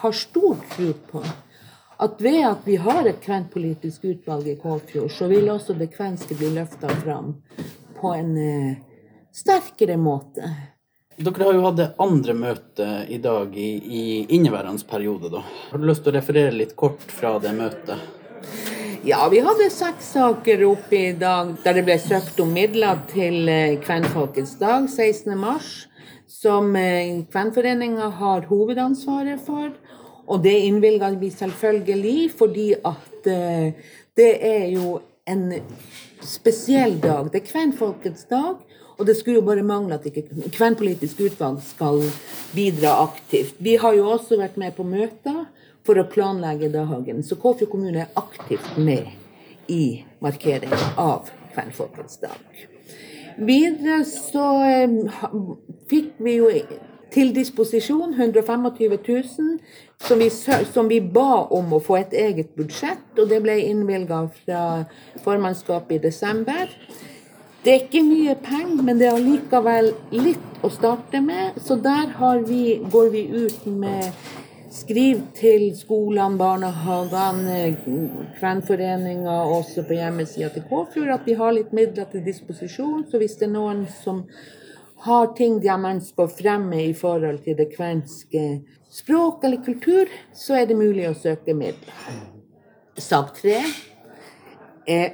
har 0.00 0.16
stor 0.18 0.56
tro 0.74 0.90
på 1.12 1.22
at 2.04 2.20
ved 2.20 2.42
at 2.46 2.64
vi 2.66 2.76
har 2.76 3.06
et 3.06 3.20
kvenpolitisk 3.22 4.04
utvalg 4.04 4.48
i 4.50 4.56
Kåfjord, 4.58 5.12
så 5.12 5.28
vil 5.30 5.48
også 5.50 5.76
det 5.78 5.92
kvenske 5.94 6.34
bli 6.36 6.50
løfta 6.56 6.90
fram 7.04 7.36
på 8.00 8.14
en 8.16 8.32
eh, 8.36 8.72
sterkere 9.32 9.96
måte. 9.96 10.50
Dere 11.14 11.46
har 11.46 11.54
jo 11.54 11.62
hatt 11.62 11.78
det 11.78 11.92
andre 12.02 12.34
møtet 12.34 13.10
i 13.14 13.20
dag 13.22 13.54
i, 13.54 13.70
i 13.78 14.04
inneværende 14.34 14.82
periode. 14.90 15.30
da. 15.30 15.44
Har 15.70 15.78
du 15.78 15.86
lyst 15.86 16.02
til 16.02 16.10
å 16.10 16.18
referere 16.18 16.56
litt 16.56 16.74
kort 16.76 17.06
fra 17.06 17.36
det 17.38 17.54
møtet? 17.54 18.23
Ja, 19.04 19.28
vi 19.28 19.40
hadde 19.44 19.66
seks 19.68 20.06
saker 20.14 20.62
oppe 20.64 20.96
i 20.96 21.12
dag 21.20 21.50
der 21.60 21.76
det 21.76 21.82
ble 21.84 21.96
søkt 22.00 22.38
om 22.40 22.54
midler 22.56 23.02
til 23.10 23.50
eh, 23.52 23.74
Kvenfolkets 23.82 24.54
dag 24.56 24.86
16. 24.88 25.34
mars, 25.36 25.66
som 26.24 26.70
eh, 26.80 27.18
Kvenforeninga 27.28 28.06
har 28.16 28.46
hovedansvaret 28.48 29.42
for. 29.44 29.74
Og 30.24 30.40
det 30.46 30.54
innvilga 30.70 31.10
vi 31.20 31.28
selvfølgelig, 31.34 32.30
fordi 32.38 32.70
at 32.80 33.28
eh, 33.28 33.90
det 34.16 34.30
er 34.48 34.64
jo 34.72 34.94
en 35.28 35.50
spesiell 36.24 36.96
dag. 37.02 37.28
Det 37.28 37.42
er 37.42 37.50
Kvenfolkets 37.50 38.24
dag. 38.32 38.56
Og 38.96 39.04
det 39.04 39.18
skulle 39.18 39.42
jo 39.42 39.44
bare 39.44 39.66
mangle 39.66 39.98
at 39.98 40.08
ikke 40.08 40.48
Kvenpolitisk 40.54 41.20
utvalg 41.26 41.60
skal 41.66 42.00
bidra 42.56 43.02
aktivt. 43.02 43.60
Vi 43.60 43.76
har 43.76 44.00
jo 44.00 44.08
også 44.16 44.40
vært 44.40 44.56
med 44.56 44.72
på 44.78 44.88
møter 44.88 45.44
for 45.84 46.00
å 46.00 46.06
planlegge 46.10 46.70
dagen. 46.72 47.22
Så 47.22 47.36
Kåfjord 47.40 47.70
kommune 47.72 48.06
er 48.06 48.18
aktivt 48.18 48.76
med 48.76 49.10
i 49.70 50.04
markeringen 50.24 50.98
av 51.00 51.30
Kvenfolkets 51.54 52.18
dag. 52.22 52.64
Videre 53.36 54.04
så 54.06 54.48
eh, 54.64 54.98
fikk 55.90 56.18
vi 56.22 56.36
jo 56.38 56.50
til 57.14 57.30
disposisjon 57.34 58.14
125 58.14 58.68
000, 59.06 59.58
som 60.02 60.18
vi, 60.18 60.28
som 60.74 60.90
vi 60.90 61.00
ba 61.00 61.44
om 61.54 61.74
å 61.76 61.82
få 61.82 62.00
et 62.00 62.14
eget 62.18 62.54
budsjett, 62.58 63.06
og 63.18 63.30
det 63.30 63.40
ble 63.44 63.58
innvilga 63.68 64.24
fra 64.40 64.62
formannskapet 65.22 65.98
i 65.98 66.04
desember. 66.08 66.70
Det 67.64 67.72
er 67.72 67.84
ikke 67.86 68.02
mye 68.04 68.34
penger, 68.44 68.82
men 68.84 68.98
det 69.00 69.08
er 69.08 69.18
allikevel 69.18 69.92
litt 70.12 70.64
å 70.66 70.70
starte 70.74 71.22
med. 71.24 71.54
Så 71.64 71.78
der 71.80 72.10
vi, 72.44 72.80
går 72.92 73.08
vi 73.14 73.22
ut 73.46 73.66
med 73.70 74.10
skriv 74.74 75.20
til 75.38 75.68
skolene, 75.78 76.38
barnehagene, 76.38 77.58
Kvenforeninga 78.38 79.36
og 79.44 79.60
også 79.60 79.84
på 79.86 79.96
hjemmesida 79.98 80.50
til 80.54 80.66
Kåfjord 80.68 81.14
at 81.14 81.28
vi 81.28 81.36
har 81.38 81.54
litt 81.54 81.72
midler 81.76 82.08
til 82.10 82.24
disposisjon. 82.26 83.06
Så 83.10 83.20
hvis 83.22 83.38
det 83.38 83.48
er 83.48 83.54
noen 83.54 83.84
som 84.02 84.24
har 85.04 85.32
ting 85.38 85.60
de 85.62 85.70
ønsker 85.70 86.24
å 86.24 86.32
fremme 86.32 86.80
i 86.88 86.94
forhold 86.96 87.42
til 87.44 87.58
det 87.58 87.70
kvenske 87.74 88.44
språk 88.94 89.44
eller 89.44 89.62
kultur, 89.64 90.10
så 90.34 90.58
er 90.60 90.70
det 90.70 90.78
mulig 90.78 91.08
å 91.10 91.16
søke 91.18 91.54
midler. 91.54 92.20
Sak 92.98 93.34
tre 93.40 93.60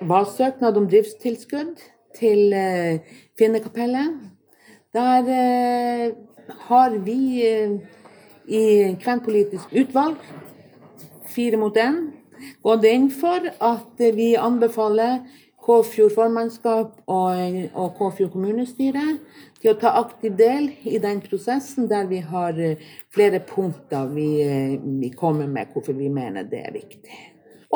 var 0.03 0.27
søknad 0.27 0.77
om 0.77 0.89
driftstilskudd 0.91 1.79
til 2.17 2.53
eh, 2.53 3.01
Finnekapellet. 3.39 4.17
Der 4.93 5.29
eh, 5.31 6.13
har 6.67 6.97
vi 7.07 7.21
eh, 7.47 7.77
i 8.51 8.97
Kvenpolitisk 8.99 9.71
utvalg, 9.73 10.19
fire 11.31 11.61
mot 11.61 11.77
én, 11.79 12.09
gått 12.65 12.89
inn 12.89 13.07
for 13.15 13.47
at 13.47 14.03
vi 14.17 14.33
anbefaler 14.39 15.21
Kåfjord 15.61 16.15
formannskap 16.17 16.97
og, 17.13 17.91
Kåfjord 17.99 18.33
kommunestyre 18.33 19.05
til 19.61 19.75
å 19.75 19.79
ta 19.79 19.93
aktiv 20.01 20.37
del 20.39 20.71
i 20.89 20.99
den 21.03 21.21
prosessen 21.23 21.89
der 21.91 22.09
vi 22.11 22.23
har 22.25 22.57
eh, 22.57 22.81
flere 23.13 23.43
punkter 23.45 24.09
vi, 24.15 24.29
eh, 24.41 24.79
vi 24.81 25.11
kommer 25.13 25.51
med 25.51 25.71
hvorfor 25.75 25.99
vi 25.99 26.09
mener 26.09 26.49
det 26.49 26.63
er 26.65 26.73
viktig. 26.75 27.19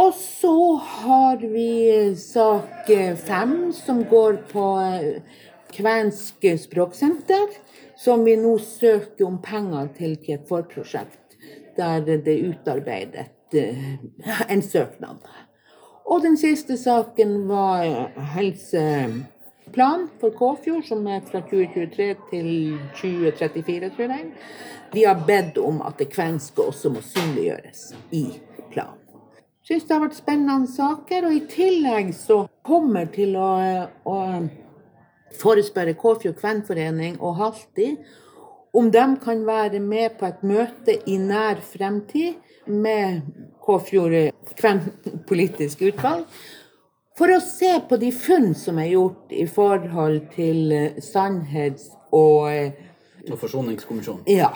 Og 0.00 0.10
så 0.16 0.56
har 0.80 1.44
vi 1.44 2.14
sak 2.18 2.88
eh, 2.90 3.12
fem, 3.20 3.68
som 3.76 4.02
går 4.10 4.40
på 4.50 4.66
Kvensk 5.74 6.48
språksenter, 6.64 7.52
som 8.04 8.24
vi 8.24 8.36
nå 8.36 8.58
søker 8.58 9.24
om 9.24 9.38
penger 9.42 9.88
til 9.96 10.16
til 10.20 10.34
et 10.36 10.48
forprosjekt, 10.48 11.38
der 11.76 12.04
det 12.04 12.28
er 12.28 12.50
utarbeidet 12.50 13.54
eh, 13.56 13.94
en 14.48 14.62
søknad. 14.62 15.24
Og 16.04 16.22
den 16.22 16.36
siste 16.36 16.76
saken 16.76 17.48
var 17.48 18.10
helseplan 18.34 20.08
for 20.20 20.34
Kåfjord, 20.36 20.84
som 20.84 21.06
er 21.06 21.24
fra 21.24 21.40
2023 21.40 22.10
til 22.30 22.50
2034, 23.00 23.90
tror 23.96 24.12
jeg. 24.12 24.26
Vi 24.92 25.04
har 25.04 25.24
bedt 25.26 25.58
om 25.58 25.80
at 25.82 25.96
det 25.98 26.10
kvenske 26.12 26.62
også 26.62 26.92
må 26.92 27.00
synliggjøres 27.00 27.94
i 28.12 28.26
planen. 28.70 29.00
Syns 29.64 29.86
det 29.88 29.96
har 29.96 30.02
vært 30.04 30.18
spennende 30.18 30.68
saker, 30.68 31.24
og 31.24 31.32
i 31.38 31.46
tillegg 31.48 32.12
så 32.12 32.42
kommer 32.68 33.08
til 33.08 33.32
å, 33.40 33.48
å 34.04 34.18
forespørre 35.38 35.96
Kåfjord 35.98 36.38
kvenforening 36.40 37.20
og 37.20 37.36
Halti 37.40 37.92
om 38.74 38.90
de 38.90 39.16
kan 39.24 39.46
være 39.46 39.80
med 39.80 40.18
på 40.18 40.26
et 40.26 40.42
møte 40.42 40.96
i 41.06 41.16
nær 41.18 41.60
fremtid 41.62 42.34
med 42.66 43.20
Kåfjord 43.62 44.32
kvenpolitisk 44.58 45.84
utvalg, 45.90 46.24
for 47.14 47.30
å 47.30 47.38
se 47.38 47.70
på 47.88 47.98
de 48.02 48.10
funn 48.10 48.50
som 48.58 48.80
er 48.82 48.90
gjort 48.96 49.30
i 49.30 49.46
forhold 49.46 50.24
til 50.34 50.74
eh, 50.74 50.98
sannhets- 50.98 51.92
og 52.10 52.50
eh, 52.50 52.72
Og 53.30 53.38
Forsoningskommisjonen? 53.38 54.26
Ja. 54.26 54.50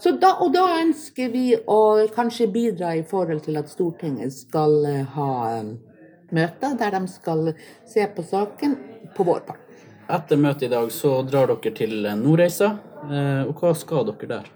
Så 0.00 0.14
da, 0.16 0.32
og 0.42 0.54
da 0.54 0.64
ønsker 0.80 1.28
vi 1.30 1.52
å 1.54 2.08
kanskje 2.14 2.48
bidra 2.50 2.94
i 2.96 3.04
forhold 3.06 3.44
til 3.44 3.60
at 3.60 3.68
Stortinget 3.70 4.32
skal 4.34 4.80
eh, 4.88 5.04
ha 5.14 5.60
møter 6.34 6.74
der 6.80 6.96
de 6.96 7.04
skal 7.12 7.52
se 7.86 8.08
på 8.16 8.24
saken 8.24 8.76
på 9.14 9.28
vår 9.28 9.44
part. 9.46 9.67
Etter 10.08 10.38
møtet 10.40 10.70
i 10.70 10.72
dag 10.72 10.88
så 10.88 11.18
drar 11.28 11.50
dere 11.50 11.74
til 11.76 12.06
Nordreisa. 12.16 12.78
eh, 13.12 13.42
Og 13.48 13.60
hva 13.60 13.74
skal 13.76 14.06
dere 14.08 14.28
der? 14.28 14.46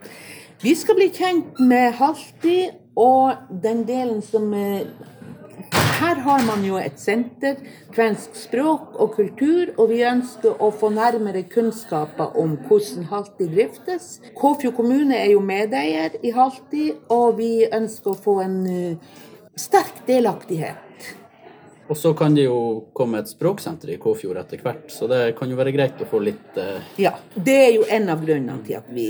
Vi 0.62 0.75
skal 0.75 0.94
bli 0.97 1.11
kjent 1.12 1.59
med 1.61 1.92
Halti 1.99 2.71
og 2.97 3.35
den 3.62 3.85
delen 3.85 4.23
som 4.23 4.52
eh, 4.54 4.87
Her 6.00 6.16
har 6.25 6.42
man 6.47 6.64
jo 6.64 6.78
et 6.80 6.99
senter, 6.99 7.56
kvensk 7.92 8.35
språk 8.35 8.97
og 8.99 9.12
kultur, 9.14 9.75
og 9.78 9.90
vi 9.92 10.00
ønsker 10.02 10.56
å 10.59 10.71
få 10.73 10.88
nærmere 10.90 11.44
kunnskaper 11.47 12.35
om 12.40 12.56
hvordan 12.66 13.04
Halti 13.12 13.47
driftes. 13.47 14.21
Kåfjord 14.35 14.75
kommune 14.75 15.14
er 15.14 15.30
jo 15.32 15.40
medeier 15.40 16.16
i 16.25 16.32
Halti, 16.35 16.92
og 17.09 17.37
vi 17.38 17.68
ønsker 17.68 18.11
å 18.11 18.18
få 18.25 18.40
en 18.42 18.56
eh, 18.66 18.97
sterk 19.54 20.02
delaktighet. 20.09 20.80
Og 21.92 21.96
så 21.99 22.14
kan 22.16 22.32
det 22.32 22.46
jo 22.46 22.88
komme 22.96 23.20
et 23.20 23.28
språksenter 23.28 23.90
i 23.92 23.99
Kåfjord 24.00 24.38
etter 24.40 24.62
hvert, 24.64 24.87
så 24.88 25.04
det 25.11 25.34
kan 25.37 25.50
jo 25.52 25.58
være 25.58 25.75
greit 25.75 25.99
å 26.00 26.06
få 26.08 26.22
litt 26.25 26.56
eh, 26.56 26.78
Ja, 27.04 27.12
det 27.37 27.56
er 27.66 27.72
jo 27.75 27.82
en 27.84 28.08
av 28.08 28.22
grunnene 28.25 28.64
til 28.64 28.78
at 28.78 28.87
vi 28.88 29.08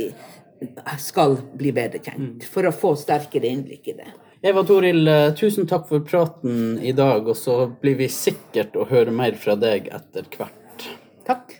skal 0.99 1.37
bli 1.59 1.71
bedre 1.77 2.01
kjent, 2.03 2.43
for 2.51 2.67
å 2.67 2.73
få 2.75 2.97
sterkere 2.99 3.47
innblikk 3.47 3.93
i 3.93 3.95
det. 4.01 4.09
Eva 4.51 4.65
Toril, 4.67 5.07
eh, 5.07 5.29
tusen 5.39 5.69
takk 5.71 5.87
for 5.93 6.03
praten 6.03 6.81
i 6.83 6.91
dag, 6.99 7.29
og 7.31 7.39
så 7.39 7.69
blir 7.85 8.01
vi 8.01 8.11
sikkert 8.11 8.75
å 8.75 8.89
høre 8.91 9.15
mer 9.15 9.39
fra 9.39 9.55
deg 9.55 9.87
etter 9.95 10.27
hvert. 10.35 10.89
Takk. 11.29 11.55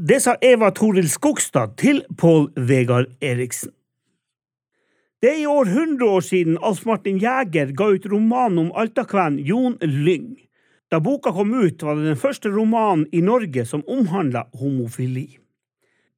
Det 0.00 0.22
sa 0.24 0.38
Eva 0.40 0.72
Toril 0.72 1.12
Skogstad 1.12 1.76
til 1.76 2.00
Pål 2.16 2.48
Vegard 2.56 3.12
Eriksen. 3.20 3.74
Det 5.20 5.28
er 5.28 5.42
i 5.42 5.46
år 5.46 5.68
100 5.68 6.06
år 6.08 6.22
siden 6.24 6.54
Alf 6.64 6.86
Martin 6.88 7.18
Jæger 7.20 7.74
ga 7.76 7.90
ut 7.92 8.06
romanen 8.08 8.58
om 8.58 8.70
altakven 8.72 9.34
Jon 9.44 9.74
Lyng. 9.82 10.38
Da 10.88 10.96
boka 11.00 11.28
kom 11.36 11.52
ut, 11.52 11.82
var 11.82 11.98
det 11.98 12.06
den 12.06 12.16
første 12.16 12.48
romanen 12.48 13.04
i 13.12 13.20
Norge 13.20 13.66
som 13.68 13.84
omhandla 13.84 14.46
homofili. 14.62 15.26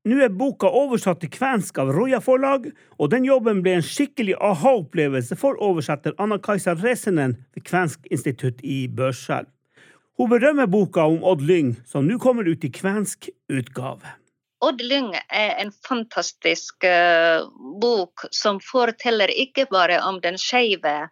Nå 0.07 0.21
er 0.23 0.31
boka 0.31 0.71
oversatt 0.71 1.19
til 1.19 1.33
kvensk 1.35 1.83
av 1.83 1.91
Roja 1.97 2.23
forlag, 2.23 2.71
og 3.03 3.11
den 3.11 3.27
jobben 3.27 3.65
ble 3.67 3.75
en 3.81 3.85
skikkelig 3.91 4.39
aha-opplevelse 4.39 5.35
for 5.35 5.59
oversetter 5.59 6.15
Anna-Kajsa 6.23 6.79
Resenen 6.79 7.41
ved 7.57 7.67
Kvensk 7.67 8.07
institutt 8.07 8.63
i 8.63 8.87
Børselv. 8.87 9.51
Hun 10.15 10.31
berømmer 10.31 10.71
boka 10.71 11.11
om 11.11 11.25
Odd 11.27 11.43
Lyng, 11.43 11.75
som 11.91 12.07
nå 12.07 12.23
kommer 12.23 12.47
ut 12.47 12.63
i 12.63 12.71
kvensk 12.71 13.33
utgave. 13.51 14.22
Odd 14.63 14.81
Lyng 14.81 15.15
er 15.29 15.55
en 15.59 15.73
fantastisk 15.89 16.85
uh, 16.85 17.49
bok 17.81 18.21
som 18.31 18.61
forteller 18.63 19.31
ikke 19.35 19.67
bare 19.71 19.99
om 20.07 20.21
den 20.23 20.37
skeive 20.39 21.09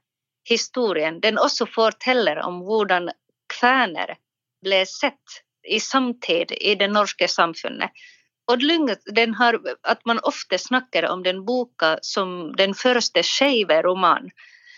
historien, 0.48 1.18
den 1.20 1.38
også 1.38 1.66
forteller 1.66 2.38
om 2.46 2.60
hvordan 2.66 3.10
kvener 3.50 4.14
ble 4.62 4.84
sett 4.86 5.40
i 5.66 5.80
samtid 5.82 6.52
i 6.60 6.76
det 6.78 6.88
norske 6.92 7.26
samfunnet. 7.28 7.90
Odd 8.50 8.62
Lyng, 8.62 8.86
har, 9.38 9.58
at 9.82 10.06
man 10.06 10.22
ofte 10.22 10.58
snakker 10.58 11.08
om 11.10 11.22
den 11.26 11.42
boka 11.44 11.96
som 12.02 12.52
den 12.58 12.74
første 12.74 13.24
skeive 13.26 13.80
romanen. 13.82 14.30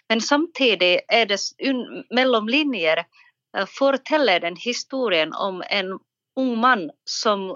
Men 0.08 0.20
samtidig 0.20 1.00
er 1.08 1.28
det 1.28 1.38
mellom 2.10 2.48
linjer 2.48 3.04
uh, 3.04 3.66
forteller 3.68 4.40
den 4.40 4.56
historien 4.56 5.36
om 5.36 5.60
en 5.68 5.92
ung 6.40 6.56
mann 6.60 6.88
som 7.04 7.52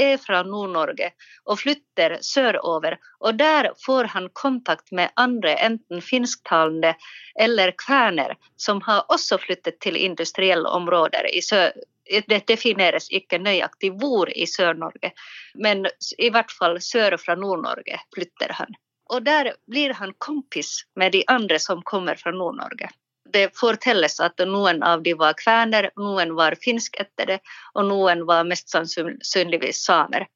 er 0.00 0.16
fra 0.22 0.42
Nord-Norge 0.46 1.10
og 1.44 1.60
flytter 1.60 2.18
sørover. 2.22 2.98
Og 3.20 3.38
der 3.38 3.70
får 3.84 4.10
han 4.14 4.28
kontakt 4.32 4.92
med 4.92 5.10
andre, 5.16 5.54
enten 5.56 6.02
finsktalende 6.02 6.94
eller 7.40 7.74
kvener, 7.84 8.36
som 8.56 8.82
har 8.86 9.06
også 9.08 9.38
flyttet 9.38 9.80
til 9.80 9.96
industrielle 9.96 10.68
områder 10.68 11.30
i 11.34 11.42
sør. 11.42 11.72
Det 12.08 12.40
defineres 12.48 13.10
ikke 13.12 13.36
nøyaktig 13.38 13.90
hvor 14.00 14.30
i 14.32 14.46
Sør-Norge, 14.48 15.10
men 15.54 15.84
i 16.18 16.30
hvert 16.32 16.52
fall 16.52 16.78
sør 16.80 17.18
fra 17.20 17.36
Nord-Norge 17.36 18.00
flytter 18.14 18.54
han. 18.56 18.78
Og 19.12 19.24
der 19.24 19.52
blir 19.68 19.92
han 19.96 20.14
kompis 20.18 20.86
med 20.96 21.12
de 21.12 21.20
andre 21.28 21.58
som 21.60 21.82
kommer 21.84 22.16
fra 22.16 22.32
Nord-Norge 22.32 22.88
det 23.32 23.50
fortelles 23.56 24.20
at 24.20 24.40
noen 24.46 24.82
av 24.82 25.02
de 25.02 25.14
var 25.18 25.36
kvener, 25.38 25.90
noen 25.96 26.34
var 26.38 26.56
finskättede 26.62 27.38
og 27.74 27.88
noen 27.88 28.24
var 28.28 28.46
mest 28.48 28.70
sannsynligvis 28.72 29.82
samer. 29.84 30.26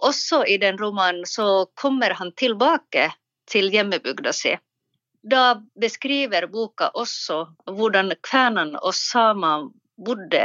Også 0.00 0.44
i 0.48 0.56
den 0.58 0.78
romanen 0.78 1.26
så 1.26 1.66
kommer 1.74 2.16
han 2.16 2.32
tilbake 2.32 3.10
til 3.50 3.68
hjemmebygda 3.72 4.32
si. 4.32 4.54
Da 5.22 5.60
beskriver 5.80 6.46
boka 6.48 6.88
også 6.96 7.42
hvordan 7.68 8.14
kvenene 8.24 8.80
og 8.80 8.96
samene 8.96 9.72
bodde 10.00 10.44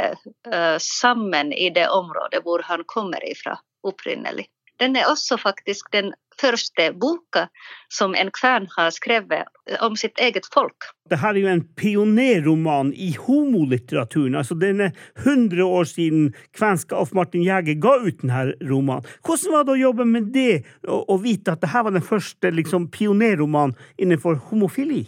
uh, 0.52 0.76
sammen 0.78 1.52
i 1.52 1.70
det 1.72 1.88
området 1.88 2.42
hvor 2.44 2.60
han 2.68 2.84
kommer 2.84 3.24
ifra 3.24 3.56
opprinnelig. 3.88 4.44
Den 4.76 4.96
er 5.00 5.08
også 5.08 5.38
faktisk 5.40 5.88
den 5.92 6.12
første 6.40 6.90
boka 7.00 7.46
som 7.92 8.14
en 8.18 8.30
kvern 8.34 8.68
har 8.76 8.92
skrevet 8.94 9.48
om 9.82 9.96
sitt 9.98 10.18
eget 10.22 10.46
folk. 10.52 10.88
Dette 11.10 11.28
er 11.28 11.38
jo 11.38 11.50
en 11.50 11.62
pionerroman 11.78 12.92
i 12.92 13.12
homolitteraturen. 13.18 14.34
altså 14.34 14.54
Den 14.54 14.80
er 14.88 14.92
100 15.24 15.62
år 15.64 15.84
siden 15.84 16.32
kvenske 16.56 16.96
Alf 16.96 17.12
Martin 17.14 17.44
Jæger 17.46 17.78
ga 17.82 17.96
ut 18.02 18.22
denne 18.22 18.56
romanen. 18.70 19.06
Hvordan 19.26 19.54
var 19.54 19.66
det 19.66 19.76
å 19.76 19.82
jobbe 19.84 20.08
med 20.08 20.32
det, 20.34 20.64
og, 20.88 21.22
vite 21.22 21.54
at 21.54 21.62
dette 21.62 21.84
var 21.84 21.94
den 21.94 22.04
første 22.04 22.50
liksom, 22.50 22.90
pionerromanen 22.90 23.76
innenfor 23.98 24.40
homofili? 24.50 25.06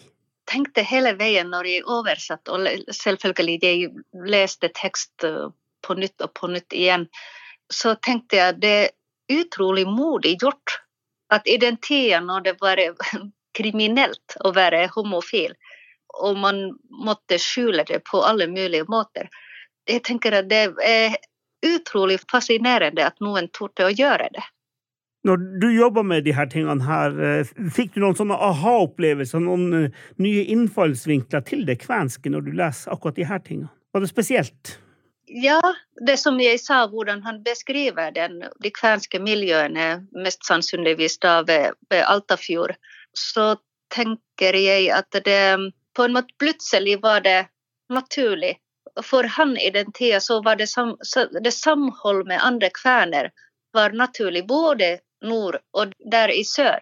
tenkte 0.49 0.85
hele 0.87 1.15
veien 1.19 1.51
når 1.53 1.69
jeg 1.69 1.87
oversatte, 1.93 2.55
og 2.55 2.95
selvfølgelig 2.95 3.59
jeg 3.63 3.91
leste 4.33 4.71
tekst 4.77 5.27
eh, 5.27 5.51
på 5.85 5.97
nytt 5.99 6.25
og 6.25 6.33
på 6.39 6.51
nytt 6.53 6.75
igjen, 6.77 7.05
så 7.69 7.95
tenkte 8.05 8.39
jeg 8.39 8.55
at 8.55 8.61
det 8.63 8.75
er 8.79 9.43
utrolig 9.43 9.85
modig 9.89 10.39
gjort 10.41 10.79
at 11.35 11.49
i 11.49 11.57
den 11.61 11.77
tida 11.83 12.21
når 12.25 12.47
det 12.47 12.55
var 12.61 12.81
kriminelt 13.59 14.37
å 14.45 14.53
være 14.57 14.87
homofil, 14.95 15.55
og 16.19 16.39
man 16.41 16.61
måtte 17.05 17.39
skjule 17.43 17.85
det 17.89 18.01
på 18.09 18.23
alle 18.25 18.49
mulige 18.51 18.89
måter, 18.89 19.29
jeg 19.89 20.05
tenker 20.05 20.37
at 20.41 20.49
det 20.51 20.65
er 20.85 21.17
utrolig 21.65 22.19
fascinerende 22.31 23.07
at 23.07 23.19
noen 23.25 23.49
torde 23.55 23.89
å 23.89 23.93
gjøre 23.93 24.31
det. 24.35 24.45
Når 25.27 25.41
du 25.61 25.67
jobber 25.75 26.05
med 26.07 26.25
de 26.25 26.33
her 26.37 26.47
tingene 26.49 26.85
her, 26.87 27.17
eh, 27.21 27.49
fikk 27.75 27.97
du 27.97 28.01
noen 28.05 28.17
sånne 28.17 28.37
aha-opplevelser, 28.49 29.43
noen 29.43 29.73
eh, 29.75 29.97
nye 30.23 30.45
innfallsvinkler 30.55 31.43
til 31.49 31.65
det 31.67 31.81
kvenske 31.83 32.31
når 32.31 32.47
du 32.47 32.53
leser 32.61 32.95
akkurat 32.95 33.19
de 33.19 33.27
her 33.27 33.43
tingene? 33.43 33.73
Var 33.93 34.05
det 34.05 34.13
spesielt? 34.13 34.77
Ja, 35.29 35.61
det 36.07 36.17
som 36.17 36.39
jeg 36.41 36.61
sa, 36.61 36.87
hvordan 36.89 37.23
han 37.23 37.43
beskriver 37.45 38.11
den, 38.17 38.41
de 38.65 38.71
kvenske 38.73 39.21
miljøene, 39.21 40.07
mest 40.17 40.47
sannsynligvis 40.49 41.19
da 41.21 41.43
ved, 41.49 41.77
ved 41.91 42.05
Altafjord, 42.09 42.77
så 43.13 43.57
tenker 43.93 44.57
jeg 44.57 44.89
at 44.95 45.19
det 45.25 45.43
på 45.97 46.07
en 46.07 46.17
måte 46.17 46.35
plutselig 46.41 46.99
var 47.03 47.21
det 47.27 47.49
naturlig. 47.93 48.57
For 49.05 49.29
han 49.37 49.57
i 49.61 49.71
den 49.71 49.93
tida 49.93 50.21
så 50.21 50.41
var 50.43 50.57
det, 50.57 50.69
sam, 50.71 50.97
det 51.45 51.53
samhold 51.53 52.25
med 52.27 52.41
andre 52.43 52.71
kvener 52.75 53.31
var 53.77 53.93
naturlig, 53.93 54.47
både 54.47 54.99
nord 55.25 55.61
og 55.77 55.93
der 56.13 56.33
i 56.33 56.45
sør. 56.45 56.81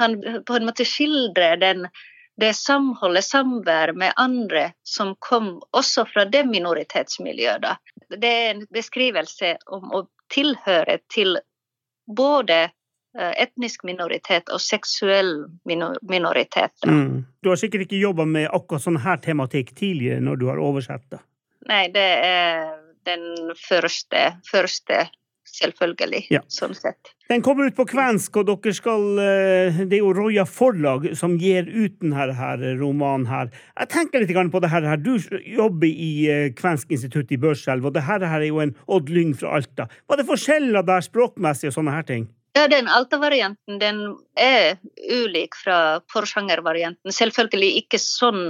Han 0.00 0.18
på 0.46 0.56
en 0.56 0.66
måte 0.66 0.86
skildrer 0.88 1.56
den 1.62 1.86
det 2.40 2.54
samholdet, 2.58 3.24
samvær 3.24 3.92
med 3.92 4.12
andre 4.16 4.72
som 4.82 5.14
kom 5.18 5.60
også 5.70 6.06
fra 6.10 6.24
det 6.24 6.44
minoritetsmiljøet. 6.50 7.66
Det 8.10 8.30
er 8.30 8.54
en 8.54 8.64
beskrivelse 8.74 9.56
om 9.66 9.92
å 9.94 10.04
tilhøre 10.32 10.98
til 11.12 11.36
både 12.10 12.58
eh, 12.64 13.34
etnisk 13.46 13.84
minoritet 13.86 14.50
og 14.52 14.62
seksuell 14.62 15.46
minoritet. 15.64 16.74
Mm. 16.86 17.22
Du 17.40 17.52
har 17.52 17.60
sikkert 17.60 17.86
ikke 17.86 18.02
jobba 18.02 18.26
med 18.26 18.50
akkurat 18.50 18.82
sånn 18.82 19.02
her 19.04 19.22
tematikk 19.22 19.74
tidligere 19.78 20.24
når 20.24 20.42
du 20.42 20.48
har 20.50 20.62
oversett 20.62 21.06
det? 21.14 21.22
Nei, 21.70 21.86
det 21.94 22.08
er 22.26 22.74
den 23.06 23.54
første, 23.56 24.26
første 24.50 25.06
selvfølgelig. 25.48 26.24
Ja. 26.32 26.40
sånn 26.48 26.74
sett. 26.76 27.12
Den 27.28 27.42
kommer 27.44 27.70
ut 27.70 27.76
på 27.76 27.86
kvensk, 27.88 28.36
og 28.40 28.48
dere 28.50 28.74
skal 28.76 29.18
eh, 29.22 29.78
Det 29.88 29.96
er 29.96 30.02
jo 30.02 30.12
Roya 30.16 30.44
forlag 30.48 31.06
som 31.16 31.38
gir 31.40 31.68
ut 31.68 31.96
denne 32.02 32.36
her 32.36 32.64
romanen 32.80 33.26
her. 33.30 33.52
Jeg 33.78 33.92
tenker 33.94 34.24
litt 34.24 34.52
på 34.52 34.60
det 34.60 34.72
her. 34.72 34.88
Du 35.00 35.16
jobber 35.40 35.88
i 35.88 36.12
eh, 36.30 36.52
Kvensk 36.56 36.92
institutt 36.92 37.32
i 37.32 37.40
Børselv, 37.40 37.86
og 37.88 37.96
det 37.96 38.04
her 38.04 38.24
er 38.24 38.46
jo 38.48 38.60
en 38.60 38.74
Odd 38.86 39.12
Lyng 39.12 39.34
fra 39.38 39.56
Alta. 39.58 39.88
Var 40.08 40.20
det 40.20 40.28
forskjeller 40.28 40.84
der 40.86 41.04
språkmessig 41.04 41.70
og 41.70 41.78
sånne 41.78 41.96
her 41.96 42.08
ting? 42.08 42.28
Ja, 42.56 42.68
den 42.68 42.86
Alta-varianten 42.88 43.80
den 43.80 43.96
er 44.38 44.76
ulik 45.10 45.56
fra 45.58 46.00
Porsanger-varianten. 46.12 47.10
Selvfølgelig 47.10 47.80
ikke 47.80 47.98
sånn 47.98 48.44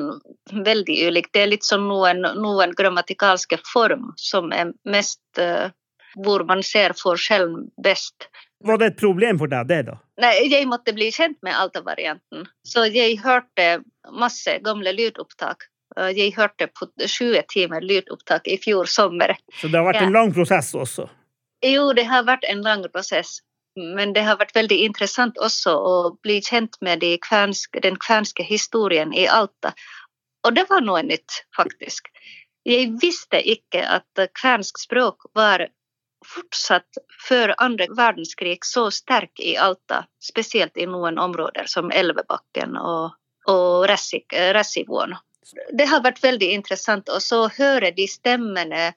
veldig 0.52 0.96
ulik. 1.09 1.30
Det 1.33 1.40
er 1.40 1.48
litt 1.54 1.64
sånn 1.64 1.87
noen, 1.88 2.20
noen 2.37 2.74
grammatikalske 2.76 3.57
form 3.64 4.11
som 4.20 4.52
er 4.52 4.74
mest 4.85 5.22
uh, 5.40 5.72
hvor 6.16 6.44
man 6.48 6.62
ser 6.62 6.94
forskjellen 6.98 7.68
best. 7.83 8.29
Var 8.64 8.79
det 8.81 8.87
et 8.87 9.00
problem 9.00 9.38
for 9.40 9.50
deg, 9.50 9.68
det, 9.68 9.81
da? 9.90 9.98
Nei, 10.22 10.33
jeg 10.48 10.66
måtte 10.70 10.94
bli 10.96 11.11
kjent 11.12 11.37
med 11.44 11.57
Alta-varianten. 11.59 12.46
Så 12.64 12.87
jeg 12.88 13.18
hørte 13.24 13.83
masse 14.12 14.59
gamle 14.64 14.94
lydopptak. 14.96 15.66
Jeg 16.16 16.33
hørte 16.35 16.70
på 16.74 16.88
20 16.98 17.42
timer 17.53 17.85
lydopptak 17.85 18.48
i 18.50 18.57
fjor 18.59 18.88
sommer. 18.90 19.37
Så 19.61 19.68
det 19.68 19.79
har 19.79 19.87
vært 19.87 20.00
ja. 20.00 20.09
en 20.09 20.16
lang 20.16 20.33
prosess 20.35 20.72
også? 20.74 21.07
Jo, 21.64 21.90
det 21.96 22.07
har 22.09 22.24
vært 22.27 22.46
en 22.48 22.64
lang 22.64 22.87
prosess. 22.92 23.38
Men 23.77 24.14
det 24.14 24.22
har 24.22 24.38
vært 24.38 24.55
veldig 24.55 24.79
interessant 24.87 25.38
også 25.42 25.74
å 25.74 25.94
bli 26.22 26.38
kjent 26.42 26.79
med 26.85 27.03
de 27.03 27.16
kvenske, 27.22 27.83
den 27.83 27.98
kvenske 28.00 28.46
historien 28.46 29.12
i 29.14 29.27
Alta. 29.27 29.74
Og 30.46 30.55
det 30.55 30.66
var 30.70 30.85
noe 30.85 31.03
nytt, 31.03 31.42
faktisk. 31.57 32.11
Jeg 32.64 32.94
visste 33.03 33.40
ikke 33.40 33.83
at 33.98 34.29
kvensk 34.38 34.79
språk 34.81 35.27
var 35.37 35.66
fortsatt 36.26 36.98
før 37.28 37.54
andre 37.58 37.87
verdenskrig 37.96 38.58
så 38.64 38.88
sterk 38.90 39.40
i 39.40 39.56
Alta, 39.56 40.04
spesielt 40.22 40.76
i 40.76 40.88
noen 40.90 41.18
områder 41.18 41.68
som 41.70 41.92
Elvebakken 41.92 42.76
og, 42.80 43.14
og 43.50 43.87
Ressivån. 43.88 45.16
Det 45.76 45.87
har 45.90 46.02
vært 46.04 46.22
veldig 46.24 46.50
interessant 46.56 47.10
å 47.12 47.40
høre 47.58 47.92
de 47.96 48.06
stemmene 48.08 48.92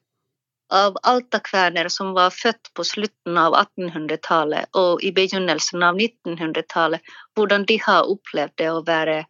av 0.73 0.97
altakvener 1.03 1.87
som 1.87 2.13
var 2.15 2.31
født 2.35 2.71
på 2.75 2.83
slutten 2.83 3.37
av 3.39 3.55
1800-tallet 3.55 4.75
og 4.75 5.03
i 5.03 5.11
begynnelsen 5.15 5.83
av 5.83 5.95
1900-tallet, 5.95 7.03
hvordan 7.35 7.67
de 7.67 7.79
har 7.83 8.09
opplevd 8.11 8.55
det 8.59 8.71
å 8.71 8.83
være 8.87 9.21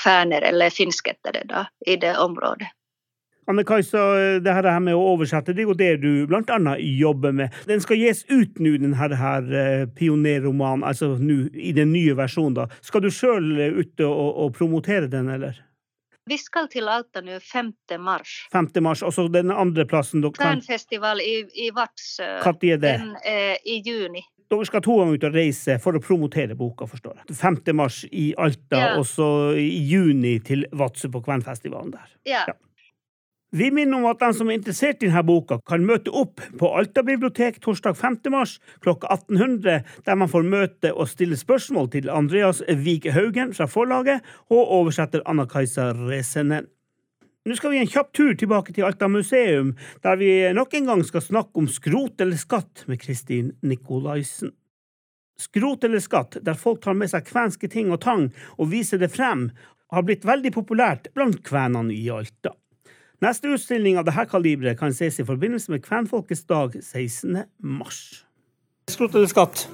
kvener 0.00 0.42
eller 0.42 0.70
finsketere 0.70 1.66
i 1.86 1.96
det 1.96 2.16
området. 2.18 2.68
Anne-Kajsa, 3.48 4.40
det 4.44 4.52
her 4.52 4.68
med 4.84 4.94
å 4.96 5.04
oversette, 5.14 5.54
det 5.56 5.64
er 5.64 5.70
jo 5.70 5.76
det 5.78 5.92
du 6.02 6.26
blant 6.28 6.50
annet 6.52 6.82
jobber 6.84 7.32
med. 7.32 7.54
Den 7.68 7.80
skal 7.80 7.96
gis 8.00 8.24
ut 8.28 8.58
nå, 8.60 8.74
den 8.82 8.96
her, 8.98 9.14
her 9.16 9.48
eh, 9.56 9.86
pionerromanen, 9.96 10.84
altså 10.84 11.14
nu, 11.16 11.48
i 11.54 11.72
den 11.76 11.92
nye 11.94 12.16
versjonen. 12.18 12.58
da. 12.60 12.68
Skal 12.84 13.06
du 13.06 13.10
sjøl 13.14 13.48
ut 13.80 14.04
og, 14.04 14.28
og, 14.44 14.52
promotere 14.58 15.08
den, 15.08 15.30
eller? 15.32 15.56
Vi 16.28 16.36
skal 16.36 16.68
til 16.68 16.90
Alta 16.92 17.22
nå 17.24 17.38
5. 17.40 17.72
mars. 18.04 18.34
5. 18.52 18.68
mars, 18.84 19.02
Og 19.02 19.14
så 19.16 19.24
den 19.32 19.48
andre 19.50 19.86
plassen 19.88 20.20
dere 20.20 20.36
kan 20.36 20.58
Kvernfestival 20.58 21.22
i, 21.24 21.38
i 21.56 21.70
Vadsø. 21.72 22.26
Når 22.44 22.58
er 22.74 22.82
det? 22.82 22.92
Den, 23.00 23.14
eh, 23.24 23.56
I 23.64 23.78
juni. 23.80 24.20
dere 24.52 24.68
skal 24.68 24.84
to 24.84 24.98
ganger 25.00 25.16
ut 25.16 25.24
og 25.24 25.34
reise 25.40 25.78
for 25.80 25.96
å 25.96 26.04
promotere 26.04 26.52
boka, 26.56 26.84
forstår 26.88 27.16
jeg. 27.22 27.36
5. 27.40 27.72
mars 27.76 28.02
i 28.12 28.34
Alta, 28.36 28.76
Ja. 28.76 28.94
og 29.00 29.08
så 29.08 29.56
i 29.56 29.68
juni 29.88 30.36
til 30.44 30.66
Vadsø 30.72 31.08
på 31.16 31.24
Kvenfestivalen 31.24 31.96
der. 31.96 32.12
Ja. 32.28 32.44
Ja. 32.52 32.54
Vi 33.58 33.70
minner 33.74 33.98
om 33.98 34.04
at 34.06 34.20
den 34.22 34.34
som 34.36 34.50
er 34.50 34.54
interessert 34.54 35.00
i 35.02 35.08
denne 35.08 35.24
boka, 35.26 35.56
kan 35.66 35.82
møte 35.82 36.12
opp 36.14 36.38
på 36.60 36.68
Alta 36.78 37.02
bibliotek 37.02 37.56
torsdag 37.64 37.96
5. 37.98 38.18
mars 38.30 38.52
klokka 38.84 39.08
1800, 39.10 39.80
der 40.06 40.18
man 40.20 40.30
får 40.30 40.44
møte 40.46 40.92
og 40.92 41.08
stille 41.10 41.34
spørsmål 41.40 41.88
til 41.90 42.10
Andreas 42.14 42.60
Vik 42.84 43.08
Haugen 43.16 43.50
fra 43.56 43.66
forlaget 43.66 44.28
og 44.52 44.60
oversetter 44.76 45.24
Anna-Kajsa 45.26 45.88
Resenen. 45.96 46.68
Nå 47.48 47.56
skal 47.58 47.74
vi 47.74 47.80
en 47.80 47.90
kjapp 47.90 48.12
tur 48.14 48.36
tilbake 48.38 48.76
til 48.76 48.86
Alta 48.86 49.08
museum, 49.10 49.74
der 50.06 50.20
vi 50.22 50.30
nok 50.54 50.78
en 50.78 50.92
gang 50.92 51.02
skal 51.08 51.26
snakke 51.26 51.58
om 51.58 51.66
skrot 51.66 52.22
eller 52.22 52.38
skatt 52.38 52.84
med 52.86 53.02
Kristin 53.02 53.50
Nikolaisen. 53.66 54.54
Skrot 55.40 55.88
eller 55.88 56.04
skatt, 56.04 56.38
der 56.46 56.62
folk 56.62 56.84
tar 56.86 56.94
med 56.94 57.10
seg 57.10 57.26
kvenske 57.26 57.72
ting 57.74 57.90
og 57.90 58.04
tang 58.06 58.28
og 58.54 58.70
viser 58.70 59.02
det 59.02 59.10
frem, 59.18 59.48
har 59.90 60.06
blitt 60.06 60.28
veldig 60.28 60.54
populært 60.54 61.10
blant 61.18 61.42
kvenene 61.42 61.96
i 61.96 62.06
Alta. 62.14 62.54
Neste 63.24 63.50
utstilling 63.50 63.96
av 63.98 64.06
dette 64.06 64.24
kaliberet 64.30 64.78
kan 64.78 64.92
ses 64.94 65.16
i 65.18 65.24
forbindelse 65.26 65.72
med 65.74 65.82
Kvenfolkets 65.82 66.44
dag 66.46 66.76
16. 66.78 67.40
mars. 67.66 68.24
Skrot 68.88 69.16
eller 69.18 69.26
skatt? 69.30 69.64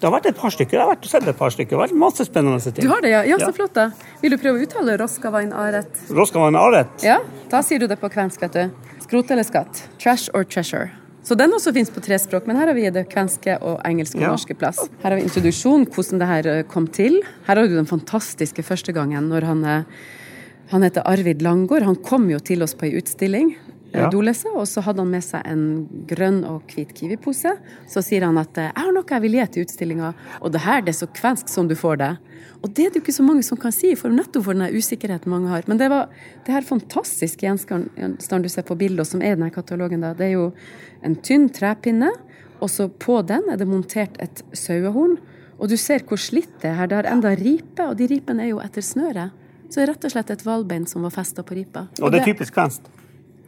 Det 0.00 0.08
har 0.08 0.14
vært 0.16 0.30
et 0.32 0.38
par 0.38 0.52
stykker. 0.52 0.74
Jeg 0.78 0.82
har 0.82 0.90
vært 0.90 1.04
og 1.06 1.12
sett 1.12 1.28
et 1.30 1.36
par 1.38 1.52
stykker. 1.52 1.70
Det 1.70 1.78
har 1.78 1.84
vært 1.86 2.00
masse 2.00 2.24
spennende 2.26 2.58
Du 2.64 2.70
ting. 2.80 2.88
har 2.90 3.00
det, 3.04 3.10
ja? 3.12 3.20
Ja, 3.22 3.36
Ja. 3.38 3.46
så 3.46 3.52
flott, 3.54 3.74
da. 3.74 3.90
Vil 4.22 4.30
du 4.32 4.36
prøve 4.38 4.58
å 4.58 4.62
uttale 4.66 4.96
Roskavain 4.98 5.52
Aret? 5.52 5.92
Roskavain 6.10 6.56
Aret. 6.56 7.02
Ja, 7.04 7.18
da 7.50 7.60
sier 7.62 7.78
du 7.78 7.86
det 7.86 8.00
på 8.00 8.08
kvensk, 8.10 8.40
vet 8.40 8.52
du. 8.52 8.70
Skrot 9.00 9.30
eller 9.30 9.44
skatt. 9.44 9.84
Trash 9.98 10.28
or 10.34 10.44
treasure. 10.44 10.90
Så 11.22 11.36
den 11.36 11.52
også 11.52 11.72
fins 11.72 11.90
på 11.90 12.02
tre 12.02 12.16
språk, 12.18 12.46
men 12.46 12.56
her 12.56 12.66
har 12.66 12.74
vi 12.74 12.88
det 12.90 13.08
kvenske 13.08 13.58
og 13.62 13.80
engelske 13.84 14.16
og 14.16 14.22
Ja. 14.22 14.28
norske 14.32 14.54
plass. 14.58 14.78
Her 15.02 15.10
har 15.10 15.16
vi 15.16 15.22
introduksjon, 15.22 15.86
hvordan 15.88 16.18
det 16.18 16.26
her 16.28 16.46
eh, 16.58 16.62
kom 16.64 16.86
til. 16.86 17.22
Her 17.46 17.56
har 17.56 17.66
du 17.68 17.74
den 17.76 17.86
fantastiske 17.86 18.62
første 18.64 18.92
gangen 18.92 19.28
når 19.30 19.42
han 19.44 19.64
eh, 19.64 19.84
Han 20.72 20.82
heter 20.82 21.02
Arvid 21.04 21.42
Langgaard. 21.42 21.82
Han 21.82 21.96
kom 21.96 22.30
jo 22.30 22.38
til 22.40 22.62
oss 22.64 22.74
på 22.74 22.86
ei 22.88 22.96
utstilling. 22.98 23.54
eh, 23.92 24.00
Ja. 24.00 24.10
Dolese, 24.10 24.48
og 24.50 24.66
så 24.66 24.82
hadde 24.82 24.98
han 24.98 25.10
med 25.10 25.22
seg 25.22 25.42
en 25.46 25.88
grønn 26.06 26.42
og 26.44 26.62
hvit 26.66 26.94
kiwipose. 26.94 27.52
Så 27.86 28.02
sier 28.02 28.24
han 28.24 28.36
at 28.38 28.56
eh, 28.58 28.72
'jeg 28.72 28.82
har 28.84 28.92
noe 28.92 29.04
jeg 29.08 29.22
vil 29.22 29.32
gi 29.32 29.46
til 29.46 29.64
utstillinga', 29.64 30.14
og 30.42 30.52
det 30.52 30.60
her 30.62 30.80
det 30.80 30.88
er 30.88 31.06
så 31.06 31.06
kvensk 31.06 31.48
som 31.48 31.68
du 31.68 31.74
får 31.76 31.98
det. 31.98 32.18
Og 32.64 32.74
det 32.74 32.86
er 32.86 32.90
det 32.90 32.96
jo 32.96 33.02
ikke 33.02 33.20
så 33.20 33.22
mange 33.22 33.44
som 33.44 33.56
kan 33.58 33.70
si, 33.70 33.94
for 33.94 34.08
nettopp 34.08 34.44
for 34.44 34.52
den 34.54 34.74
usikkerheten 34.74 35.28
mange 35.28 35.48
har. 35.48 35.62
Men 35.68 35.76
det 35.78 35.90
var 35.90 36.08
det 36.44 36.52
her 36.54 36.62
fantastiske 36.62 37.38
gjenstanden 37.46 38.42
du 38.42 38.48
ser 38.48 38.62
på 38.62 38.76
bildet, 38.76 39.00
og 39.00 39.06
som 39.06 39.22
er 39.22 39.36
denne 39.36 39.52
katalogen, 39.52 40.00
da, 40.00 40.12
det 40.12 40.26
er 40.26 40.32
jo 40.32 40.52
en 41.04 41.14
tynn 41.14 41.48
trepinne, 41.50 42.10
og 42.60 42.68
så 42.68 42.88
på 42.88 43.24
den 43.26 43.42
er 43.50 43.56
det 43.56 43.68
montert 43.68 44.16
et 44.18 44.42
sauehorn. 44.52 45.18
Og 45.60 45.68
du 45.68 45.76
ser 45.76 46.00
hvor 46.00 46.16
slitt 46.18 46.50
det 46.62 46.70
er 46.70 46.74
her. 46.74 46.86
Det 46.86 46.96
har 46.96 47.12
enda 47.12 47.28
ripe, 47.36 47.80
og 47.86 47.96
de 47.96 48.06
ripene 48.06 48.42
er 48.42 48.48
jo 48.48 48.58
etter 48.58 48.82
snøret. 48.82 49.30
Så 49.74 49.80
det 49.82 49.88
rett 49.90 50.04
og 50.06 50.12
slett 50.14 50.28
et 50.30 50.42
hvalbein 50.46 50.84
som 50.86 51.02
var 51.02 51.10
festa 51.10 51.42
på 51.42 51.56
ripa. 51.58 51.88
Og 51.98 52.12
det 52.14 52.20
er 52.20 52.28
typisk 52.30 52.54
kvensk. 52.54 52.84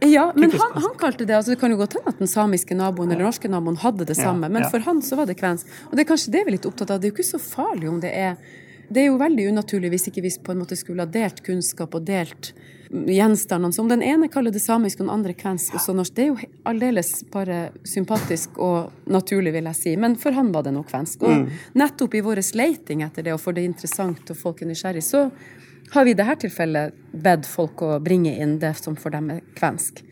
Ja, 0.05 0.27
men 0.37 0.51
han, 0.51 0.75
han 0.75 0.97
kalte 1.01 1.25
det 1.25 1.33
altså 1.37 1.55
Det 1.55 1.61
kan 1.61 1.73
jo 1.73 1.79
godt 1.81 1.95
hende 1.97 2.11
at 2.13 2.19
den 2.21 2.29
samiske 2.29 2.75
naboen 2.77 3.13
eller 3.15 3.25
norske 3.31 3.49
naboen 3.49 3.79
hadde 3.81 4.05
det 4.05 4.19
samme, 4.19 4.51
men 4.53 4.67
for 4.69 4.83
han 4.85 4.99
så 5.07 5.17
var 5.17 5.31
det 5.31 5.39
kvensk. 5.39 5.71
Og 5.89 5.95
det 5.97 6.03
er 6.05 6.11
kanskje 6.11 6.35
det 6.35 6.43
vi 6.45 6.51
er 6.51 6.57
litt 6.59 6.67
opptatt 6.69 6.91
av. 6.91 7.01
Det 7.01 7.09
er 7.09 7.15
jo 7.15 7.17
ikke 7.17 7.31
så 7.31 7.41
farlig 7.41 7.89
om 7.89 8.01
det 8.03 8.11
er 8.13 8.37
Det 8.89 9.03
er 9.03 9.07
jo 9.09 9.17
veldig 9.19 9.49
unaturlig 9.51 9.89
hvis 9.95 10.05
ikke 10.11 10.23
vi 10.23 10.31
på 10.45 10.53
en 10.53 10.61
måte 10.61 10.77
skulle 10.79 11.03
ha 11.03 11.11
delt 11.11 11.41
kunnskap 11.47 11.95
og 11.95 12.05
delt 12.07 12.53
gjenstandene. 12.91 13.73
Så 13.73 13.83
om 13.83 13.89
den 13.89 14.03
ene 14.03 14.29
kaller 14.31 14.55
det 14.55 14.61
samisk 14.63 15.01
og 15.01 15.07
den 15.09 15.15
andre 15.15 15.35
kvensk 15.35 15.75
og 15.75 15.83
så 15.83 15.95
norsk, 15.97 16.15
det 16.15 16.23
er 16.23 16.29
jo 16.29 16.37
aldeles 16.71 17.11
bare 17.33 17.71
sympatisk 17.83 18.59
og 18.63 18.93
naturlig, 19.11 19.53
vil 19.57 19.67
jeg 19.73 19.79
si. 19.81 19.97
Men 19.99 20.15
for 20.21 20.37
han 20.37 20.53
var 20.55 20.63
det 20.69 20.75
nok 20.77 20.91
kvensk. 20.93 21.23
Og 21.23 21.35
Mm. 21.37 21.51
nettopp 21.75 22.15
i 22.15 22.21
vår 22.21 22.43
leiting 22.55 23.03
etter 23.03 23.23
det, 23.25 23.33
og 23.33 23.41
for 23.41 23.53
det 23.53 23.63
er 23.65 23.73
interessant 23.73 24.31
og 24.31 24.37
folk 24.37 24.63
er 24.63 24.67
nysgjerrig, 24.67 25.03
så 25.03 25.31
har 25.95 26.05
vi 26.05 26.11
i 26.11 26.19
dette 26.19 26.37
tilfellet 26.47 26.93
bedt 27.13 27.47
folk 27.47 27.83
å 27.83 27.97
bringe 28.03 28.35
inn 28.41 28.59
det 28.59 28.75
som 28.81 28.97
for 28.97 29.11
dem 29.11 29.31
er 29.31 29.41
kvensk. 29.55 30.03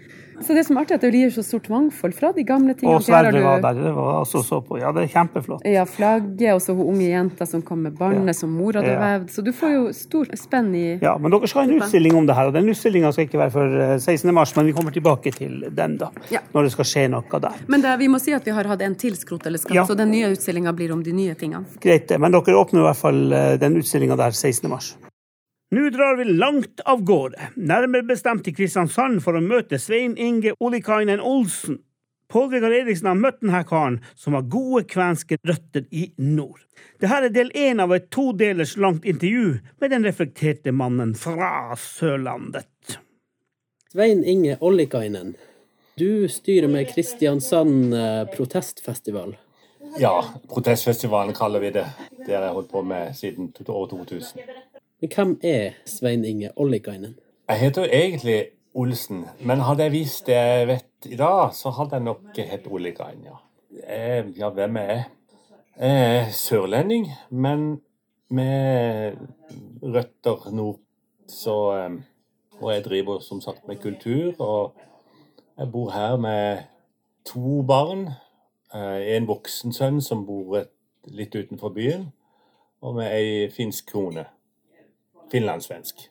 Så 0.42 0.50
det 0.50 0.64
som 0.66 0.74
er 0.76 0.82
artig, 0.82 0.96
er 0.96 0.98
at 0.98 1.04
det 1.14 1.14
gir 1.14 1.30
så 1.30 1.44
stort 1.46 1.68
mangfold 1.70 2.12
fra 2.18 2.32
de 2.34 2.42
gamle 2.42 2.74
tingene. 2.74 2.96
Og 2.98 3.04
Sverre 3.06 3.30
var 3.40 3.60
der. 3.62 3.76
Det 3.84 3.92
var 3.94 4.16
også 4.24 4.40
så 4.42 4.58
på. 4.66 4.80
Ja, 4.80 4.90
det 4.90 5.04
er 5.04 5.12
kjempeflott. 5.12 5.62
Ja, 5.70 5.84
flagget, 5.86 6.50
og 6.56 6.58
så 6.60 6.74
hun 6.74 6.88
unge 6.90 7.06
jenta 7.06 7.46
som 7.46 7.62
kom 7.62 7.84
med 7.86 7.94
barnet 7.96 8.26
Ja. 8.26 8.32
som 8.40 8.50
mora 8.50 8.82
hadde 8.82 8.90
Ja. 8.96 8.98
vevd. 9.20 9.30
Så 9.30 9.44
du 9.46 9.52
får 9.52 9.70
jo 9.76 9.92
stor 9.92 10.26
spenn 10.34 10.74
i 10.74 10.98
Ja, 11.00 11.16
men 11.18 11.30
dere 11.30 11.46
skal 11.46 11.62
ha 11.62 11.68
en 11.70 11.78
utstilling 11.80 12.16
om 12.18 12.26
det 12.26 12.34
her, 12.34 12.46
og 12.50 12.52
den 12.52 12.66
utstillinga 12.68 13.12
skal 13.12 13.26
ikke 13.28 13.38
være 13.44 13.52
før 13.52 13.94
eh, 13.94 13.98
16. 14.00 14.34
mars, 14.34 14.56
men 14.56 14.66
vi 14.66 14.72
kommer 14.72 14.90
tilbake 14.90 15.32
til 15.32 15.70
den 15.70 15.96
da, 15.98 16.10
Ja. 16.32 16.40
når 16.52 16.62
det 16.64 16.72
skal 16.72 16.84
skje 16.84 17.08
noe 17.10 17.40
der. 17.40 17.54
Men 17.68 17.80
det, 17.80 17.98
vi 18.00 18.08
må 18.08 18.18
si 18.20 18.32
at 18.34 18.44
vi 18.44 18.50
har 18.50 18.64
hatt 18.64 18.82
en 18.82 18.96
til 18.96 19.14
skrot 19.14 19.46
eller 19.46 19.58
skatt, 19.58 19.86
så 19.86 19.96
den 19.96 20.10
nye 20.10 20.34
utstillinga 20.34 20.74
blir 20.74 20.90
om 20.92 21.02
de 21.04 21.12
nye 21.12 21.34
tingene. 21.36 21.64
Greit, 21.80 22.08
det, 22.08 22.18
men 22.18 22.32
dere 22.32 22.42
åpner 22.58 22.80
i 22.82 22.86
hvert 22.90 22.96
fall 22.96 23.32
eh, 23.32 23.56
den 23.56 23.76
utstillinga 23.78 24.16
der 24.16 24.32
16. 24.32 24.68
Nå 25.74 25.90
drar 25.90 26.16
vi 26.16 26.24
langt 26.24 26.80
av 26.80 27.00
gårde, 27.02 27.48
nærmere 27.56 28.06
bestemt 28.06 28.44
til 28.46 28.54
Kristiansand 28.54 29.18
for 29.24 29.34
å 29.34 29.40
møte 29.42 29.80
Svein 29.82 30.12
Inge 30.20 30.52
Olikainen 30.62 31.18
Olsen. 31.18 31.80
Pål 32.30 32.44
Vegar 32.52 32.74
Eriksen 32.76 33.08
har 33.10 33.16
møtt 33.18 33.40
denne 33.40 33.62
karen, 33.66 33.96
som 34.14 34.36
har 34.38 34.44
gode 34.52 34.84
kvenske 34.92 35.40
røtter 35.42 35.88
i 35.90 36.04
nord. 36.20 36.60
Dette 37.02 37.18
er 37.18 37.34
del 37.34 37.50
én 37.58 37.82
av 37.82 37.90
et 37.96 38.06
todelers 38.14 38.76
langt 38.78 39.02
intervju 39.02 39.56
med 39.82 39.90
den 39.90 40.06
reflekterte 40.06 40.70
mannen 40.70 41.16
fra 41.18 41.74
Sørlandet. 41.80 43.00
Svein 43.90 44.22
Inge 44.22 44.54
Ollikainen, 44.60 45.32
du 45.98 46.28
styrer 46.30 46.70
med 46.70 46.86
Kristiansand 46.92 47.96
eh, 47.98 48.20
protestfestival. 48.36 49.34
Ja, 49.98 50.14
protestfestivalen 50.54 51.34
kaller 51.34 51.66
vi 51.66 51.74
det. 51.80 51.88
Det 52.20 52.30
har 52.30 52.46
jeg 52.46 52.56
holdt 52.60 52.70
på 52.70 52.84
med 52.86 53.18
siden 53.18 53.50
år 53.66 53.90
2000. 53.90 54.46
Men 55.04 55.10
hvem 55.14 55.40
er 55.42 55.70
Svein 55.84 56.24
Inge 56.24 56.50
Ollikainen? 56.56 57.18
Jeg 57.48 57.58
heter 57.60 57.82
jo 57.82 57.88
egentlig 57.92 58.44
Olsen, 58.74 59.24
men 59.44 59.60
hadde 59.60 59.82
jeg 59.82 59.92
visst 59.92 60.26
det 60.26 60.34
jeg 60.34 60.68
vet 60.68 61.08
i 61.12 61.16
dag, 61.16 61.50
så 61.52 61.70
hadde 61.76 61.98
jeg 61.98 62.04
nok 62.06 62.38
hett 62.38 62.66
Ollikainen, 62.70 63.24
ja. 63.28 63.34
Jeg, 63.82 64.24
ja, 64.38 64.48
hvem 64.48 64.76
er 64.76 64.86
jeg? 64.88 65.02
Jeg 65.76 66.16
er 66.16 66.30
sørlending, 66.32 67.10
men 67.30 67.82
med 68.30 69.12
røtter 69.82 70.50
nord. 70.52 70.78
Så 71.28 71.56
eh, 71.76 71.90
Og 72.62 72.72
jeg 72.72 72.84
driver 72.84 73.18
som 73.20 73.40
sagt 73.40 73.68
med 73.68 73.76
kultur, 73.76 74.40
og 74.40 74.72
jeg 75.58 75.72
bor 75.72 75.90
her 75.90 76.16
med 76.16 76.58
to 77.26 77.62
barn. 77.62 78.08
Eh, 78.74 79.16
En 79.16 79.28
voksen 79.28 79.72
sønn 79.72 80.00
som 80.00 80.24
bor 80.26 80.64
litt 81.04 81.34
utenfor 81.34 81.68
byen, 81.68 82.08
og 82.80 82.94
med 82.96 83.12
ei 83.12 83.50
finsk 83.50 83.92
kone. 83.92 84.24
Finlandssvensk, 85.34 86.06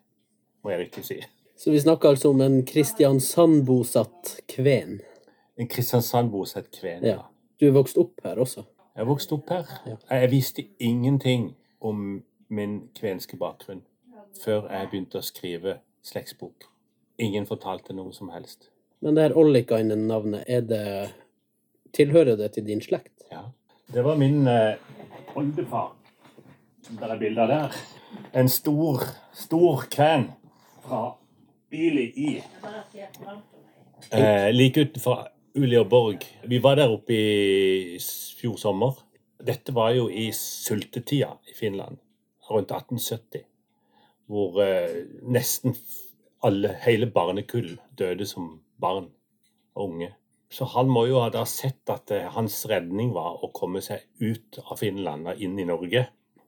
må 0.63 0.73
jeg 0.73 0.81
riktig 0.81 1.05
si. 1.07 1.21
Så 1.55 1.71
vi 1.71 1.79
snakker 1.79 2.11
altså 2.11 2.33
om 2.33 2.41
en 2.43 2.57
Kristiansand-bosatt 2.67 4.33
kven. 4.51 4.97
En 5.55 5.69
Kristiansand-bosatt 5.71 6.67
kven. 6.75 7.05
Ja. 7.07 7.21
Du 7.59 7.69
er 7.69 7.71
vokst 7.77 7.97
opp 8.01 8.19
her 8.25 8.41
også? 8.43 8.65
Jeg 8.97 9.07
vokste 9.07 9.37
opp 9.37 9.53
her. 9.53 9.71
Ja. 9.87 9.95
Jeg 10.19 10.31
visste 10.33 10.65
ingenting 10.83 11.53
om 11.79 12.23
min 12.51 12.75
kvenske 12.99 13.39
bakgrunn 13.39 13.85
før 14.43 14.67
jeg 14.67 14.89
begynte 14.91 15.21
å 15.21 15.25
skrive 15.25 15.77
slektsbok. 16.03 16.67
Ingen 17.21 17.47
fortalte 17.47 17.95
noe 17.95 18.11
som 18.11 18.33
helst. 18.33 18.67
Men 18.99 19.15
det 19.15 19.27
her 19.29 19.39
Ollikainen-navnet, 19.39 20.43
er 20.47 20.67
det 20.67 20.85
Tilhører 21.93 22.35
det 22.35 22.55
til 22.55 22.65
din 22.65 22.81
slekt? 22.81 23.27
Ja. 23.31 23.43
Det 23.93 24.03
var 24.03 24.17
min 24.17 24.47
eh, 24.49 24.81
oldefar. 25.37 25.91
Der 26.89 27.07
er 27.07 27.19
bilder 27.19 27.47
der. 27.47 27.75
En 28.35 28.49
stor, 28.49 29.03
stor 29.33 29.85
kven 29.91 30.25
fra 30.83 31.17
Ili 31.71 32.11
i. 32.15 32.43
Eh, 34.11 34.51
like 34.51 34.81
utenfor 34.81 35.27
Uleåborg. 35.55 36.25
Vi 36.43 36.63
var 36.63 36.75
der 36.75 36.91
oppe 36.91 37.13
i 37.15 37.99
fjor 38.39 38.57
sommer. 38.59 38.97
Dette 39.39 39.71
var 39.75 39.93
jo 39.95 40.09
i 40.09 40.31
sultetida 40.35 41.37
i 41.47 41.55
Finland, 41.55 41.97
rundt 42.49 42.71
1870. 42.71 43.45
Hvor 44.27 44.59
eh, 44.63 45.05
nesten 45.23 45.77
alle, 46.43 46.75
hele 46.83 47.07
barnekull 47.07 47.77
døde 47.97 48.27
som 48.27 48.59
barn 48.81 49.07
og 49.75 49.87
unge. 49.87 50.09
Så 50.51 50.67
han 50.75 50.91
må 50.91 51.05
jo 51.07 51.23
ha 51.23 51.45
sett 51.49 51.89
at 51.89 52.11
eh, 52.11 52.27
hans 52.35 52.65
redning 52.69 53.15
var 53.15 53.39
å 53.39 53.53
komme 53.55 53.81
seg 53.81 54.03
ut 54.19 54.59
av 54.67 54.83
Finland 54.83 55.31
og 55.31 55.39
inn 55.39 55.55
i 55.59 55.69
Norge. 55.69 56.03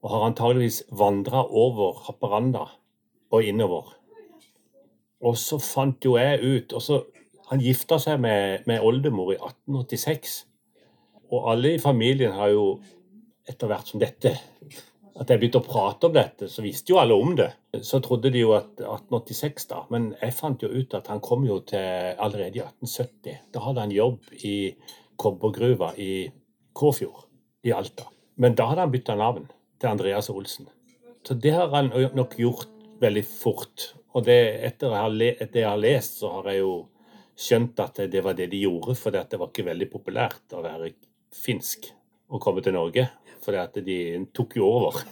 Og 0.05 0.11
har 0.13 0.27
antageligvis 0.27 0.83
vandra 0.93 1.41
over 1.49 2.03
Haparanda 2.05 2.67
og 3.33 3.43
innover. 3.43 3.95
Og 5.25 5.37
så 5.41 5.57
fant 5.57 6.05
jo 6.05 6.13
jeg 6.19 6.41
ut 6.43 6.75
og 6.77 6.81
så, 6.81 7.03
Han 7.45 7.61
gifta 7.61 7.99
seg 8.01 8.17
med, 8.17 8.63
med 8.65 8.81
oldemor 8.81 9.31
i 9.33 9.35
1886. 9.37 10.45
Og 11.29 11.49
alle 11.51 11.75
i 11.75 11.81
familien 11.81 12.33
har 12.33 12.49
jo 12.53 12.79
etter 13.45 13.69
hvert 13.69 13.91
som 13.91 14.01
dette 14.01 14.31
At 15.15 15.29
jeg 15.29 15.39
begynte 15.39 15.61
å 15.61 15.65
prate 15.65 16.09
om 16.09 16.15
dette, 16.15 16.49
så 16.51 16.63
visste 16.65 16.91
jo 16.91 16.97
alle 16.99 17.15
om 17.15 17.35
det. 17.37 17.47
Så 17.87 18.01
trodde 18.03 18.33
de 18.33 18.41
jo 18.41 18.49
at 18.57 18.73
1886, 18.81 19.67
da. 19.69 19.83
Men 19.93 20.09
jeg 20.19 20.35
fant 20.35 20.65
jo 20.65 20.67
ut 20.67 20.97
at 20.97 21.07
han 21.07 21.21
kom 21.23 21.45
jo 21.47 21.61
til 21.63 22.17
allerede 22.19 22.59
i 22.59 22.63
1870. 22.65 23.37
Da 23.55 23.61
hadde 23.63 23.85
han 23.85 23.95
jobb 23.95 24.33
i 24.43 24.73
kobbergruva 25.15 25.93
i 25.95 26.25
Kåfjord 26.75 27.29
i 27.63 27.71
Alta. 27.71 28.09
Men 28.35 28.57
da 28.59 28.67
hadde 28.73 28.83
han 28.83 28.91
bytta 28.91 29.15
navn 29.15 29.47
til 29.85 29.93
Andreas 29.93 30.31
Olsen. 30.33 30.67
Så 31.25 31.37
det 31.37 31.53
har 31.53 31.69
han 31.73 31.91
nok 32.17 32.35
gjort 32.41 32.71
veldig 33.01 33.23
fort. 33.25 33.91
Og 34.17 34.25
det, 34.25 34.37
etter 34.65 34.93
det 35.21 35.61
jeg 35.61 35.69
har 35.69 35.81
lest, 35.81 36.19
så 36.21 36.31
har 36.39 36.49
jeg 36.49 36.63
jo 36.63 36.75
skjønt 37.35 37.81
at 37.83 37.99
det 38.09 38.23
var 38.23 38.37
det 38.37 38.47
de 38.53 38.63
gjorde, 38.63 38.95
for 38.97 39.13
det 39.13 39.37
var 39.37 39.51
ikke 39.51 39.67
veldig 39.67 39.89
populært 39.91 40.55
å 40.55 40.63
være 40.63 40.93
finsk 41.35 41.91
og 42.31 42.41
komme 42.41 42.63
til 42.65 42.73
Norge. 42.77 43.09
For 43.43 43.57
de 43.85 43.99
tok 44.33 44.55
jo 44.57 44.69
over. 44.69 45.03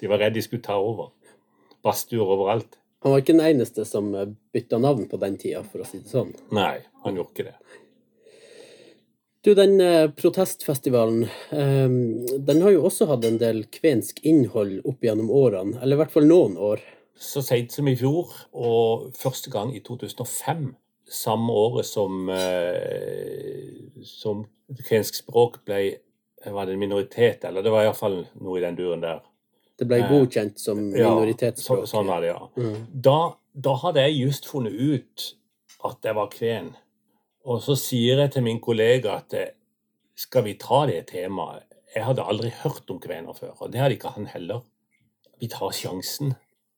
De 0.00 0.08
var 0.08 0.22
redd 0.22 0.38
de 0.38 0.44
skulle 0.44 0.64
ta 0.64 0.78
over. 0.80 1.10
Badstuer 1.84 2.24
overalt. 2.24 2.78
Han 3.02 3.12
var 3.12 3.24
ikke 3.24 3.34
den 3.34 3.44
eneste 3.44 3.84
som 3.84 4.12
bytta 4.54 4.78
navn 4.78 5.08
på 5.10 5.18
den 5.20 5.36
tida, 5.40 5.64
for 5.66 5.82
å 5.82 5.88
si 5.88 5.98
det 5.98 6.12
sånn? 6.12 6.30
Nei, 6.54 6.78
han 7.02 7.18
gjorde 7.18 7.34
ikke 7.34 7.48
det. 7.50 7.80
Du, 9.42 9.54
den 9.58 9.80
eh, 9.82 10.06
protestfestivalen, 10.14 11.24
eh, 11.50 11.88
den 12.38 12.62
har 12.62 12.76
jo 12.76 12.84
også 12.86 13.08
hatt 13.10 13.24
en 13.26 13.40
del 13.42 13.64
kvensk 13.74 14.20
innhold 14.22 14.76
opp 14.86 15.02
gjennom 15.02 15.32
årene, 15.34 15.80
eller 15.82 15.98
i 15.98 16.02
hvert 16.04 16.14
fall 16.14 16.28
noen 16.30 16.54
år. 16.62 16.84
Så 17.18 17.42
seint 17.42 17.74
som 17.74 17.88
i 17.90 17.96
fjor, 17.98 18.30
og 18.54 19.10
første 19.18 19.50
gang 19.50 19.74
i 19.74 19.82
2005, 19.82 20.70
samme 21.12 21.52
året 21.52 21.86
som, 21.86 22.30
eh, 22.30 23.98
som 24.06 24.46
kvensk 24.86 25.18
språk 25.24 25.60
ble 25.66 25.82
var 26.46 26.66
det 26.66 26.72
en 26.72 26.78
minoritet, 26.78 27.44
eller 27.44 27.62
det 27.62 27.70
var 27.70 27.84
iallfall 27.86 28.24
noe 28.42 28.58
i 28.58 28.62
den 28.64 28.78
duren 28.78 29.02
der. 29.02 29.20
Det 29.78 29.86
ble 29.88 30.00
godkjent 30.06 30.58
som 30.60 30.78
minoritetsspråk? 30.78 31.84
Ja, 31.84 31.86
så, 31.86 31.96
sånn 31.96 32.10
var 32.10 32.22
det, 32.22 32.32
ja. 32.32 32.48
Mm. 32.58 32.80
Da, 33.06 33.18
da, 33.54 33.74
hadde 33.84 34.06
jeg 34.06 34.18
just 34.20 34.48
funnet 34.50 34.74
ut 34.74 35.28
at 35.86 36.06
jeg 36.06 36.18
var 36.18 36.30
kven. 36.34 36.72
Og 37.44 37.62
så 37.64 37.76
sier 37.78 38.22
jeg 38.22 38.34
til 38.34 38.46
min 38.46 38.60
kollega 38.62 39.18
at 39.18 39.34
skal 40.18 40.46
vi 40.46 40.54
ta 40.60 40.84
det 40.86 41.06
temaet? 41.10 41.66
Jeg 41.92 42.06
hadde 42.06 42.24
aldri 42.24 42.52
hørt 42.62 42.88
om 42.90 43.00
kvener 43.02 43.36
før, 43.36 43.52
og 43.58 43.72
det 43.72 43.80
hadde 43.82 43.98
ikke 43.98 44.14
han 44.14 44.30
heller. 44.32 44.62
Vi 45.40 45.50
tar 45.52 45.74
sjansen. 45.76 46.32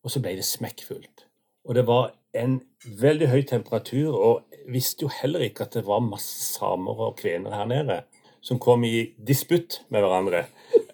Og 0.04 0.12
så 0.12 0.20
ble 0.20 0.34
det 0.36 0.44
smekkfullt. 0.44 1.24
Og 1.64 1.76
det 1.78 1.86
var 1.88 2.10
en 2.36 2.58
veldig 3.00 3.28
høy 3.30 3.42
temperatur, 3.48 4.16
og 4.16 4.58
visste 4.68 5.06
jo 5.06 5.12
heller 5.22 5.44
ikke 5.46 5.64
at 5.64 5.78
det 5.78 5.84
var 5.86 6.02
masse 6.04 6.56
samer 6.58 6.98
og 7.06 7.16
kvener 7.20 7.54
her 7.54 7.68
nede 7.70 8.02
som 8.44 8.60
kom 8.60 8.84
i 8.84 9.14
disputt 9.16 9.80
med 9.88 10.04
hverandre. 10.04 10.44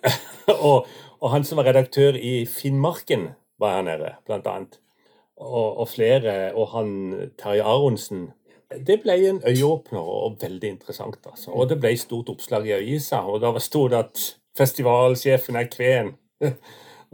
og, 0.69 0.87
og, 1.19 1.27
han 1.33 1.47
som 1.47 1.59
var 1.59 1.67
redaktør 1.71 2.15
i 2.15 2.45
Finnmarken, 2.47 3.33
var 3.61 3.81
her 3.81 3.89
nede, 3.89 4.13
blant 4.27 4.47
annet. 4.47 4.79
Og, 5.41 5.81
og 5.83 5.89
flere. 5.91 6.53
Og 6.55 6.71
han 6.77 6.93
Terje 7.41 7.65
Aronsen 7.67 8.29
det 8.79 9.01
ble 9.03 9.17
en 9.29 9.41
øyeåpner 9.47 10.01
og 10.01 10.39
veldig 10.43 10.69
interessant. 10.77 11.19
altså. 11.27 11.51
Og 11.51 11.69
det 11.71 11.81
ble 11.81 11.97
stort 11.99 12.31
oppslag 12.31 12.69
i 12.69 12.77
avisa, 12.77 13.23
og 13.27 13.41
da 13.43 13.53
sto 13.59 13.87
det 13.91 13.99
at 13.99 14.23
festivalsjefen 14.59 15.59
er 15.59 15.71
kven, 15.71 16.13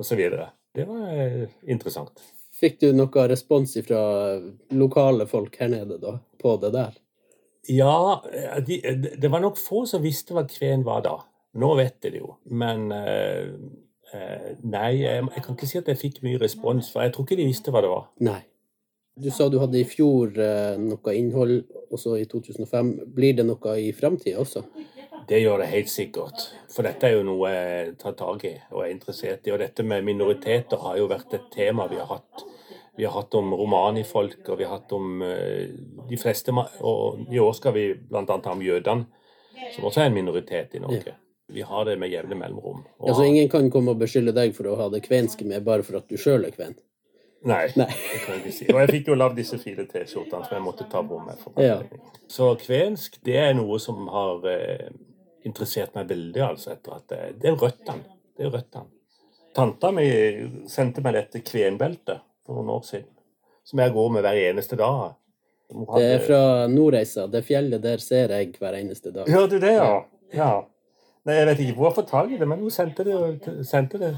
osv. 0.00 0.22
Det 0.76 0.84
var 0.88 1.06
eh, 1.14 1.46
interessant. 1.72 2.20
Fikk 2.56 2.80
du 2.80 2.90
noe 2.96 3.26
respons 3.28 3.76
fra 3.84 4.02
lokale 4.72 5.26
folk 5.28 5.56
her 5.60 5.72
nede 5.72 5.98
da, 6.00 6.16
på 6.40 6.56
det 6.60 6.72
der? 6.76 6.94
Ja, 7.68 8.22
de, 8.64 8.78
det 9.18 9.30
var 9.32 9.42
nok 9.42 9.58
få 9.58 9.84
som 9.88 10.04
visste 10.04 10.36
hva 10.36 10.46
kven 10.48 10.84
var 10.86 11.02
da. 11.04 11.16
Nå 11.56 11.72
vet 11.76 11.98
de 12.04 12.12
det 12.14 12.20
jo. 12.20 12.36
Men 12.46 12.86
nei, 12.86 14.92
jeg, 15.02 15.24
jeg, 15.24 15.42
kan 15.42 15.56
ikke 15.56 15.68
si 15.68 15.80
at 15.80 15.88
jeg 15.90 16.00
fikk 16.00 16.20
mye 16.24 16.40
respons, 16.40 16.92
for 16.92 17.04
jeg 17.04 17.16
tror 17.16 17.26
ikke 17.26 17.40
de 17.40 17.48
visste 17.48 17.74
hva 17.74 17.82
det 17.84 17.90
var. 17.90 18.06
Nei. 18.24 18.38
Du 19.16 19.30
sa 19.30 19.46
du 19.48 19.56
hadde 19.56 19.78
i 19.80 19.86
fjor 19.88 20.34
eh, 20.36 20.74
noe 20.76 21.12
innhold, 21.16 21.62
også 21.88 22.18
i 22.20 22.26
2005. 22.28 22.90
Blir 23.16 23.38
det 23.38 23.46
noe 23.48 23.76
i 23.80 23.88
framtida 23.96 24.42
også? 24.42 24.66
Det 25.26 25.38
gjør 25.40 25.62
det 25.62 25.70
helt 25.70 25.88
sikkert. 25.88 26.42
For 26.70 26.84
dette 26.84 27.08
er 27.08 27.16
jo 27.16 27.22
noe 27.24 27.48
jeg 27.50 27.94
tar 28.02 28.12
tak 28.18 28.44
i 28.44 28.52
og 28.74 28.82
er 28.84 28.92
interessert 28.92 29.48
i. 29.48 29.54
Og 29.54 29.62
dette 29.62 29.86
med 29.88 30.04
minoriteter 30.04 30.82
har 30.84 30.98
jo 31.00 31.08
vært 31.08 31.32
et 31.38 31.48
tema 31.54 31.88
vi 31.88 31.96
har 31.96 32.10
hatt. 32.10 32.44
Vi 32.96 33.08
har 33.08 33.16
hatt 33.16 33.34
om 33.40 33.54
romanifolk, 33.56 34.42
og 34.52 34.60
vi 34.60 34.68
har 34.68 34.78
hatt 34.78 34.92
om 34.96 35.24
uh, 35.24 35.64
de 36.08 36.16
fleste 36.16 36.52
Og 36.80 37.26
i 37.32 37.40
år 37.40 37.52
skal 37.56 37.74
vi 37.76 37.90
bl.a. 37.96 38.22
ha 38.24 38.52
om 38.52 38.62
jødene, 38.64 39.04
som 39.74 39.88
også 39.88 40.04
er 40.04 40.10
en 40.10 40.16
minoritet 40.16 40.76
i 40.76 40.82
Norge. 40.84 41.16
Ja. 41.16 41.20
Vi 41.56 41.64
har 41.64 41.84
det 41.88 41.98
med 42.00 42.12
jevne 42.12 42.36
mellomrom. 42.36 42.84
Og 43.00 43.10
ja, 43.10 43.16
så 43.16 43.24
ingen 43.24 43.48
kan 43.48 43.68
komme 43.72 43.92
og 43.92 44.00
beskylde 44.00 44.36
deg 44.36 44.52
for 44.56 44.68
å 44.68 44.76
ha 44.80 44.88
det 44.92 45.04
kvenske 45.04 45.44
med 45.48 45.64
bare 45.64 45.84
for 45.86 46.00
at 46.00 46.08
du 46.08 46.16
sjøl 46.20 46.44
er 46.48 46.52
kven? 46.56 46.76
Nei, 47.46 47.66
Nei. 47.76 47.86
det 47.86 48.20
kan 48.24 48.34
jeg 48.34 48.40
ikke 48.42 48.54
si. 48.56 48.66
Og 48.72 48.80
jeg 48.80 48.92
fikk 48.94 49.10
jo 49.12 49.16
lagd 49.18 49.36
disse 49.38 49.58
fire 49.60 49.84
T-skjortene 49.90 50.46
som 50.48 50.56
jeg 50.56 50.64
måtte 50.64 50.86
ta 50.90 51.02
på 51.06 51.18
meg. 51.22 51.38
for 51.42 51.62
ja. 51.62 51.76
Så 52.32 52.54
kvensk 52.60 53.20
det 53.26 53.36
er 53.38 53.52
noe 53.54 53.78
som 53.82 54.08
har 54.10 54.48
eh, 54.50 54.88
interessert 55.46 55.94
meg 55.94 56.08
veldig, 56.10 56.42
altså. 56.42 56.72
etter 56.74 56.96
at 56.96 57.08
Det, 57.12 57.20
det 57.42 57.52
er 57.52 57.58
røttene. 57.60 58.16
Det 58.36 58.48
er 58.48 58.54
røttene. 58.56 58.90
Tanta 59.56 59.92
mi 59.94 60.08
sendte 60.68 61.00
meg 61.04 61.14
dette 61.16 61.40
kvenbeltet 61.46 62.24
for 62.44 62.58
noen 62.58 62.74
år 62.74 62.82
siden, 62.84 63.12
som 63.64 63.80
jeg 63.80 63.94
går 63.94 64.10
med 64.12 64.26
hver 64.26 64.40
eneste 64.50 64.76
dag. 64.76 65.14
Hadde... 65.72 66.00
Det 66.00 66.10
er 66.12 66.24
fra 66.26 66.40
Nordreisa. 66.70 67.26
Det 67.30 67.42
fjellet 67.46 67.82
der 67.82 68.02
ser 68.02 68.34
jeg 68.36 68.52
hver 68.60 68.76
eneste 68.78 69.14
dag. 69.14 69.30
Gjør 69.30 69.48
du 69.54 69.56
det, 69.62 69.72
ja? 69.78 69.94
ja. 70.36 70.50
Nei, 71.26 71.38
jeg 71.40 71.46
vet 71.48 71.62
ikke 71.64 71.78
hvor 71.78 71.88
jeg 71.88 71.96
får 71.96 72.06
tak 72.10 72.34
i 72.34 72.36
det, 72.38 72.46
men 72.46 72.60
hun 72.62 72.74
sendte 72.74 73.06
det, 73.06 73.16
sendte 73.66 73.98
det 74.02 74.12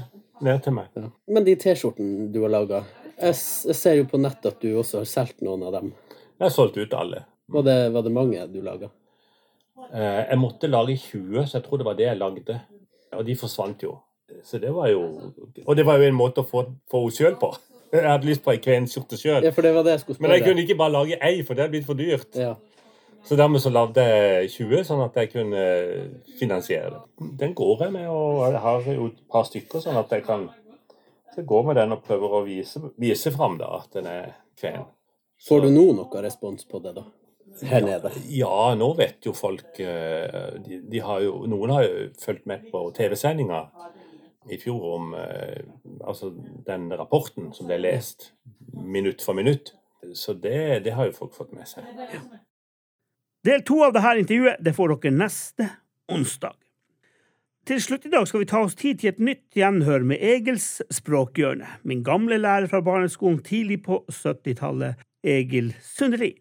ned 0.45 0.59
til 0.65 0.75
meg. 0.75 0.91
Ja. 0.99 1.07
Men 1.31 1.47
de 1.47 1.55
T-skjortene 1.57 2.27
du 2.33 2.43
har 2.43 2.53
laga, 2.53 2.83
jeg, 3.21 3.75
ser 3.75 3.99
jo 3.99 4.07
på 4.09 4.19
nett 4.21 4.45
at 4.47 4.61
du 4.61 4.71
også 4.79 5.03
har 5.03 5.09
solgt 5.09 5.43
noen 5.45 5.65
av 5.67 5.75
dem. 5.79 5.91
Jeg 6.37 6.45
har 6.45 6.55
solgt 6.55 6.79
ut 6.79 6.95
alle. 6.95 7.25
Var 7.49 7.65
det, 7.65 7.77
var 7.93 8.05
det 8.05 8.13
mange 8.13 8.45
du 8.51 8.59
laga? 8.63 8.91
Eh, 9.89 10.21
jeg 10.29 10.39
måtte 10.39 10.69
lage 10.69 10.97
20, 10.97 11.47
så 11.47 11.57
jeg 11.57 11.65
tror 11.65 11.81
det 11.81 11.87
var 11.87 11.97
det 11.97 12.07
jeg 12.07 12.19
lagde. 12.19 12.59
Og 13.17 13.25
de 13.25 13.35
forsvant 13.39 13.83
jo. 13.83 13.95
Så 14.45 14.59
det 14.61 14.69
var 14.69 14.91
jo 14.91 15.01
Og 15.65 15.75
det 15.75 15.85
var 15.87 15.97
jo 15.97 16.05
en 16.05 16.17
måte 16.17 16.43
å 16.43 16.47
få, 16.47 16.67
få 16.91 17.01
henne 17.01 17.15
sjøl 17.15 17.37
på. 17.41 17.49
Jeg 17.89 18.05
hadde 18.05 18.27
lyst 18.29 18.43
på 18.45 18.51
ei 18.53 18.59
kvenskjorte 18.61 19.17
sjøl. 19.17 19.41
Ja, 19.41 19.49
Men 20.21 20.31
jeg 20.35 20.43
kunne 20.45 20.61
ikke 20.61 20.75
bare 20.77 20.93
lage 20.93 21.15
ei, 21.25 21.39
for 21.41 21.57
det 21.57 21.63
hadde 21.63 21.73
blitt 21.73 21.87
for 21.87 21.97
dyrt. 21.97 22.35
Ja. 22.37 22.51
Så 23.25 23.33
dermed 23.35 23.63
så 23.63 23.71
lagde 23.73 24.03
jeg 24.05 24.51
20, 24.53 24.83
sånn 24.85 25.01
at 25.01 25.17
jeg 25.17 25.31
kunne 25.33 25.63
finansiere 26.37 26.91
det. 26.93 27.31
Den 27.41 27.55
går 27.57 27.87
jeg 27.87 27.95
med, 27.95 28.05
og 28.13 28.43
jeg 28.45 28.61
har 28.61 28.85
jo 28.93 29.07
et 29.09 29.17
par 29.33 29.47
stykker, 29.49 29.81
sånn 29.81 29.97
at 29.97 30.13
jeg 30.13 30.21
kan 30.27 30.45
så 31.39 31.45
gå 31.47 31.61
med 31.63 31.79
den 31.79 31.95
og 31.95 32.03
prøver 32.05 32.35
å 32.39 32.43
vise, 32.45 32.81
vise 32.99 33.31
fram 33.35 33.57
da, 33.59 33.71
at 33.79 33.95
den 33.95 34.09
er 34.11 34.33
kven. 34.59 34.83
Får 35.47 35.63
du 35.63 35.71
nå 35.71 35.85
noe 35.95 36.23
respons 36.23 36.67
på 36.67 36.81
det, 36.83 36.93
da? 36.97 37.05
Her 37.69 37.81
nede? 37.81 38.11
Ja, 38.27 38.49
ja 38.49 38.75
nå 38.77 38.91
vet 38.97 39.25
jo 39.25 39.33
folk 39.35 39.79
eh, 39.81 40.59
de, 40.63 40.81
de 40.91 41.01
har 41.03 41.23
jo, 41.23 41.45
Noen 41.49 41.73
har 41.73 41.87
jo 41.87 42.09
fulgt 42.21 42.45
med 42.49 42.67
på 42.71 42.83
TV-sendinga 42.95 43.63
i 44.49 44.59
fjor 44.61 44.85
om 44.95 45.13
eh, 45.17 45.63
altså 46.05 46.31
den 46.67 46.87
rapporten 46.93 47.51
som 47.55 47.69
ble 47.69 47.79
lest 47.81 48.31
minutt 48.73 49.23
for 49.25 49.37
minutt. 49.37 49.73
Så 50.15 50.33
det, 50.33 50.85
det 50.85 50.95
har 50.95 51.09
jo 51.09 51.17
folk 51.17 51.35
fått 51.35 51.51
med 51.55 51.67
seg. 51.67 51.87
Del 53.45 53.63
to 53.67 53.81
av 53.85 53.93
dette 53.95 54.15
intervjuet 54.23 54.63
det 54.63 54.75
får 54.75 54.95
dere 54.95 55.15
neste 55.15 55.69
onsdag. 56.11 56.55
Til 57.69 57.77
slutt 57.77 58.07
i 58.07 58.09
dag 58.09 58.23
skal 58.25 58.41
vi 58.41 58.47
ta 58.49 58.63
oss 58.65 58.73
tid 58.73 58.97
til 58.97 59.11
et 59.11 59.19
nytt 59.21 59.53
gjenhør 59.53 60.01
med 60.09 60.23
Egils 60.25 60.79
språkhjørne, 60.89 61.67
min 61.85 61.99
gamle 62.01 62.39
lærer 62.41 62.65
fra 62.71 62.79
barneskolen 62.81 63.43
tidlig 63.45 63.83
på 63.85 63.99
70-tallet, 64.09 64.97
Egil 65.21 65.67
Sundelin. 65.85 66.39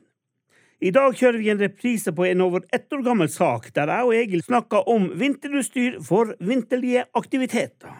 I 0.80 0.92
dag 0.96 1.18
kjører 1.18 1.36
vi 1.42 1.50
en 1.52 1.60
reprise 1.60 2.14
på 2.16 2.24
en 2.30 2.40
over 2.46 2.64
ett 2.72 2.88
år 2.96 3.02
gammel 3.04 3.28
sak, 3.28 3.68
der 3.76 3.92
jeg 3.92 4.06
og 4.08 4.14
Egil 4.16 4.44
snakka 4.46 4.80
om 4.88 5.10
vinterutstyr 5.20 5.98
for 6.08 6.32
vinterlige 6.40 7.04
aktiviteter. 7.20 7.92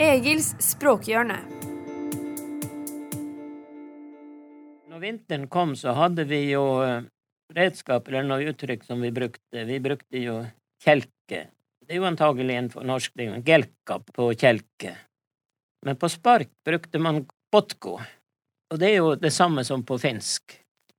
Egils 0.00 0.54
språkhjørne. 0.64 1.42
Når 4.88 5.04
vinteren 5.04 5.46
kom, 5.52 5.76
så 5.76 5.92
hadde 5.92 6.24
vi 6.32 6.46
jo 6.54 6.64
redskap 7.54 8.08
eller 8.08 8.26
noe 8.26 8.50
uttrykk 8.50 8.84
som 8.84 9.00
vi 9.00 9.10
brukte. 9.14 9.64
Vi 9.64 9.80
brukte 9.80 10.20
jo 10.22 10.40
kjelke. 10.84 11.48
Det 11.88 11.94
er 11.94 12.00
jo 12.00 12.08
antagelig 12.08 12.56
en 12.58 12.70
fornorskning. 12.72 13.36
Gelka 13.46 13.98
på 14.04 14.30
kjelke. 14.34 14.94
Men 15.86 15.96
på 15.96 16.10
spark 16.12 16.50
brukte 16.66 17.00
man 17.00 17.22
botko. 17.52 17.98
Og 18.68 18.80
det 18.80 18.90
er 18.90 18.98
jo 18.98 19.14
det 19.16 19.32
samme 19.32 19.64
som 19.64 19.84
på 19.86 19.96
finsk. 20.00 20.58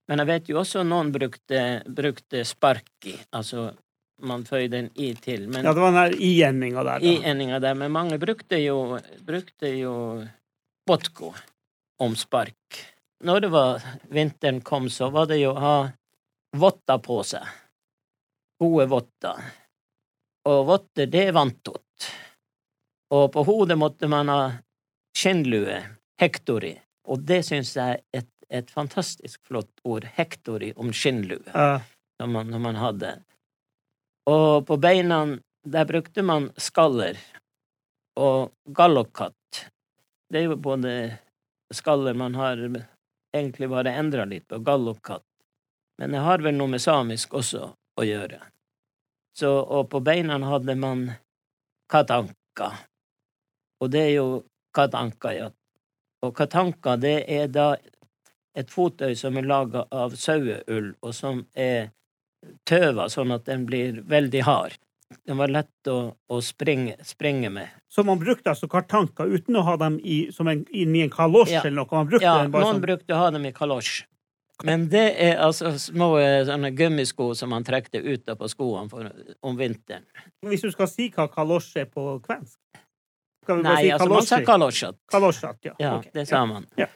Men 0.10 0.24
jeg 0.24 0.30
vet 0.32 0.50
jo 0.50 0.58
også 0.64 0.82
noen 0.88 1.12
brukte, 1.14 1.84
brukte 1.86 2.42
sparki, 2.48 3.14
altså 3.30 3.68
man 4.26 4.42
føyde 4.44 4.80
en 4.80 4.88
i 5.00 5.12
til. 5.22 5.46
Men, 5.48 5.62
ja, 5.64 5.72
det 5.76 5.84
var 5.84 5.94
den 5.94 6.00
der 6.00 6.16
i-endinga 6.18 6.84
der. 6.88 7.06
I-endinga 7.06 7.60
der, 7.62 7.78
men 7.78 7.94
mange 7.94 8.18
brukte 8.20 8.58
jo, 8.58 8.98
brukte 9.24 9.70
jo 9.78 9.94
botko 10.90 11.30
om 12.02 12.18
spark 12.18 12.82
når 13.24 13.40
det 13.40 13.50
var 13.52 13.84
vinteren 14.10 14.62
kom, 14.62 14.90
så 14.90 15.10
var 15.10 15.28
det 15.30 15.40
jo 15.42 15.52
å 15.52 15.60
ha 15.60 15.78
votter 16.58 16.98
på 17.04 17.22
seg. 17.24 17.46
Gode 18.60 18.88
votter. 18.92 19.52
Og 20.50 20.66
votter, 20.68 21.08
det 21.12 21.30
er 21.30 21.36
vanntott. 21.36 22.10
Og 23.14 23.32
på 23.34 23.44
hodet 23.48 23.78
måtte 23.80 24.10
man 24.12 24.30
ha 24.32 24.42
skinnlue, 25.18 25.80
hektori. 26.22 26.76
Og 27.10 27.24
det 27.26 27.42
syns 27.48 27.74
jeg 27.78 27.98
er 27.98 28.22
et, 28.22 28.32
et, 28.50 28.70
fantastisk 28.72 29.42
flott 29.48 29.72
ord, 29.88 30.06
hektori, 30.18 30.72
om 30.78 30.94
skinnlue, 30.94 31.42
ja. 31.54 31.80
når, 32.22 32.32
man, 32.36 32.52
når 32.54 32.64
man 32.68 32.80
hadde. 32.80 33.14
Og 34.30 34.68
på 34.68 34.78
beina, 34.82 35.24
der 35.66 35.90
brukte 35.90 36.24
man 36.26 36.52
skaller 36.60 37.18
og 38.20 38.54
gallokkatt. 38.76 39.66
Det 40.30 40.44
er 40.44 40.52
jo 40.52 40.60
både 40.62 40.94
skaller 41.74 42.18
man 42.18 42.36
har 42.38 42.62
egentlig 43.34 43.70
bare 43.72 43.94
endra 43.98 44.26
litt 44.30 44.48
på, 44.50 44.62
gallokkatt. 44.66 45.26
Men 46.00 46.16
det 46.16 46.24
har 46.24 46.40
vel 46.44 46.56
noe 46.56 46.72
med 46.72 46.82
samisk 46.82 47.34
også 47.36 47.66
å 48.00 48.06
gjøre. 48.08 48.40
Så, 49.36 49.50
og 49.52 49.90
på 49.92 50.00
beina 50.04 50.40
hadde 50.48 50.76
man 50.80 51.06
katanka. 51.92 52.72
Og 53.84 53.92
det 53.92 54.04
er 54.08 54.14
jo 54.18 54.28
katanka, 54.76 55.34
ja. 55.36 55.50
Og 56.24 56.36
katanka, 56.36 56.98
det 57.00 57.24
er 57.32 57.48
da 57.52 57.74
et 58.58 58.72
fottøy 58.72 59.14
som 59.16 59.38
er 59.40 59.48
laga 59.48 59.86
av 59.96 60.16
saueull, 60.20 60.94
og 61.00 61.16
som 61.16 61.46
er 61.56 61.92
tøva 62.68 63.08
sånn 63.12 63.32
at 63.36 63.46
den 63.48 63.66
blir 63.68 64.02
veldig 64.08 64.44
hard. 64.48 64.76
Den 65.26 65.40
var 65.40 65.50
lett 65.50 65.90
å, 65.90 66.14
å 66.30 66.40
springe, 66.46 66.96
springe 67.08 67.50
med. 67.50 67.72
Så 67.90 68.04
man 68.06 68.20
brukte 68.22 68.52
altså 68.52 68.70
kartanker 68.70 69.32
uten 69.32 69.58
å 69.58 69.64
ha 69.66 69.76
dem 69.82 69.98
i, 70.04 70.28
som 70.36 70.48
en, 70.52 70.62
i 70.70 70.86
en 70.86 71.10
kalosj 71.10 71.56
Ja. 71.56 71.64
eller 71.64 71.80
noe? 71.82 71.90
Man 71.92 72.12
brukte 72.12 72.28
Ja, 72.28 72.36
noen 72.46 72.68
som 72.68 72.84
brukte 72.84 73.16
å 73.16 73.22
ha 73.24 73.32
dem 73.34 73.48
i 73.50 73.54
kalosj. 73.56 74.04
Men 74.68 74.90
det 74.92 75.06
er 75.24 75.38
altså 75.40 75.72
små 75.80 76.10
eh, 76.20 76.42
sånne 76.48 76.74
gummisko 76.76 77.32
som 77.38 77.54
man 77.54 77.64
trekte 77.64 78.02
ut 78.04 78.28
av 78.30 78.40
på 78.42 78.50
skoene 78.52 78.92
for, 78.92 79.08
om 79.48 79.56
vinteren. 79.60 80.04
Hvis 80.46 80.66
du 80.66 80.72
skal 80.74 80.90
si 80.92 81.08
hva 81.16 81.30
kalosj 81.32 81.86
er 81.86 81.88
på 81.88 82.18
kvensk? 82.26 82.58
Skal 83.46 83.62
vi 83.62 83.64
bare 83.64 83.78
Nei, 83.78 83.86
si 83.86 83.94
altså 83.96 84.10
man 84.12 84.28
sa 84.28 84.42
kalosjat. 84.46 84.98
Kalosjat, 85.12 85.58
ja. 85.64 85.76
Ja, 85.80 85.94
okay. 86.00 86.12
det 86.14 86.28
sa 86.30 86.44
man. 86.50 86.68
Ja. 86.80 86.90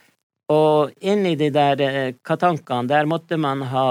Og 0.52 0.92
inni 1.00 1.38
de 1.40 1.50
der 1.56 1.82
eh, 1.88 2.14
katankene, 2.26 2.90
der 2.92 3.08
måtte 3.10 3.40
man 3.40 3.64
ha 3.72 3.88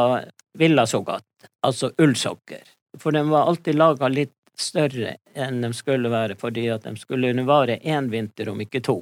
villasogat, 0.59 1.25
altså 1.65 1.95
ullsokker. 1.99 2.63
For 3.01 3.17
de 3.17 3.25
var 3.31 3.49
alltid 3.49 3.81
laga 3.81 4.13
litt 4.13 4.37
større 4.59 5.17
enn 5.33 5.63
de 5.65 5.73
skulle 5.73 6.13
være, 6.13 6.37
fordi 6.39 6.69
at 6.75 6.85
de 6.85 6.93
skulle 7.01 7.33
undervare 7.33 7.79
vare 7.81 7.97
én 7.97 8.11
vinter, 8.13 8.53
om 8.53 8.61
ikke 8.61 8.83
to. 8.85 9.01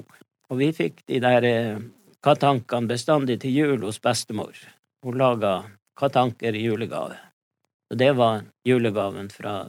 Og 0.51 0.59
vi 0.59 0.71
fikk 0.75 1.03
de 1.11 1.19
der 1.23 1.47
eh, 1.47 1.81
katankene 2.25 2.89
bestandig 2.91 3.39
til 3.41 3.55
jul 3.55 3.85
hos 3.85 3.99
bestemor. 4.01 4.57
Hun 5.05 5.17
laga 5.17 5.61
katanker 5.97 6.55
i 6.55 6.65
julegave. 6.65 7.17
Og 7.91 7.97
det 7.99 8.11
var 8.15 8.45
julegaven 8.67 9.29
fra, 9.33 9.65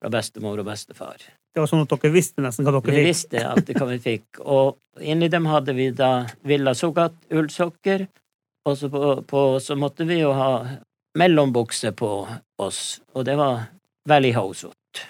fra 0.00 0.10
bestemor 0.10 0.58
og 0.58 0.68
bestefar. 0.68 1.20
Det 1.54 1.62
var 1.62 1.70
sånn 1.70 1.84
at 1.84 1.92
dere 1.92 2.10
visste 2.10 2.42
nesten 2.42 2.66
hva 2.66 2.72
dere 2.74 2.82
fikk? 2.82 2.96
Vi 2.96 3.04
visste 3.06 3.36
visste 3.36 3.50
alltid 3.52 3.78
hva 3.78 3.86
vi 3.92 3.98
fikk. 4.02 4.40
Og 4.42 5.04
inni 5.12 5.28
dem 5.30 5.46
hadde 5.46 5.76
vi 5.76 5.90
da 5.94 6.10
Villa 6.42 6.74
Sogat 6.74 7.14
ullsokker, 7.30 8.08
og 8.64 8.78
så, 8.80 8.88
på, 8.90 9.12
på, 9.28 9.44
så 9.60 9.76
måtte 9.78 10.06
vi 10.08 10.18
jo 10.22 10.32
ha 10.34 10.50
mellombukse 11.20 11.92
på 11.94 12.10
oss, 12.58 12.80
og 13.14 13.26
det 13.28 13.36
var 13.38 13.68
Valley 14.08 14.32
Hosot. 14.34 15.04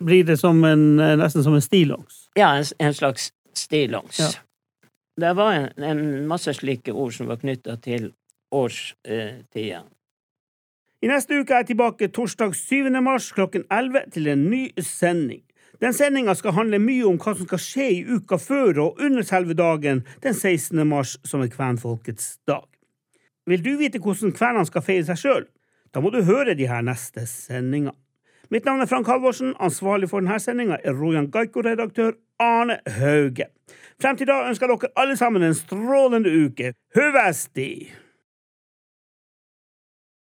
Blir 0.00 0.24
det 0.28 0.38
som 0.40 0.64
en, 0.64 0.96
nesten 0.96 1.44
som 1.44 1.56
en 1.56 1.64
stillongs? 1.64 2.26
Ja, 2.38 2.54
en, 2.56 2.64
en 2.78 2.94
slags 2.94 3.30
stillongs. 3.56 4.20
Ja. 4.20 4.30
Det 5.20 5.32
var 5.36 5.52
en, 5.52 5.82
en 5.82 6.26
masse 6.28 6.52
slike 6.54 6.92
ord 6.92 7.14
som 7.16 7.28
var 7.30 7.40
knytta 7.40 7.78
til 7.80 8.10
årstida. 8.52 9.84
I 11.04 11.08
neste 11.08 11.38
uke 11.40 11.54
er 11.54 11.62
jeg 11.62 11.70
tilbake 11.70 12.08
torsdag 12.12 12.52
7. 12.56 12.90
mars 13.04 13.30
klokken 13.32 13.64
11 13.72 14.10
til 14.12 14.28
en 14.32 14.44
ny 14.50 14.62
sending. 14.80 15.42
Den 15.80 15.92
sendinga 15.92 16.34
skal 16.36 16.56
handle 16.56 16.80
mye 16.80 17.04
om 17.08 17.18
hva 17.20 17.34
som 17.36 17.48
skal 17.48 17.60
skje 17.60 17.88
i 17.94 18.04
uka 18.08 18.38
før 18.40 18.80
og 18.84 19.00
under 19.04 19.24
selve 19.24 19.56
dagen 19.56 20.04
den 20.24 20.34
16. 20.34 20.80
mars, 20.88 21.18
som 21.24 21.44
er 21.44 21.52
kvenfolkets 21.52 22.38
dag. 22.48 22.64
Vil 23.46 23.64
du 23.64 23.76
vite 23.80 24.00
hvordan 24.00 24.32
kvenene 24.36 24.68
skal 24.68 24.84
feire 24.84 25.04
seg 25.08 25.20
sjøl? 25.20 25.44
Da 25.92 26.00
må 26.00 26.12
du 26.12 26.22
høre 26.28 26.56
de 26.56 26.68
her 26.68 26.84
neste 26.84 27.24
sendingene. 27.28 27.96
Mitt 28.50 28.64
navn 28.64 28.80
er 28.80 28.86
Frank 28.86 29.08
Halvorsen. 29.10 29.56
Ansvarlig 29.60 30.08
for 30.10 30.22
denne 30.22 30.38
sendinga 30.40 30.78
er 30.84 30.94
Rojan 30.94 31.30
Gaiko-redaktør 31.34 32.14
Arne 32.38 32.78
Hauge. 32.98 33.48
Frem 34.02 34.16
til 34.16 34.28
da 34.28 34.42
ønsker 34.48 34.68
dere 34.68 34.90
alle 34.96 35.16
sammen 35.16 35.42
en 35.42 35.54
strålende 35.54 36.32
uke. 36.44 36.74
Høvesti! 36.96 37.70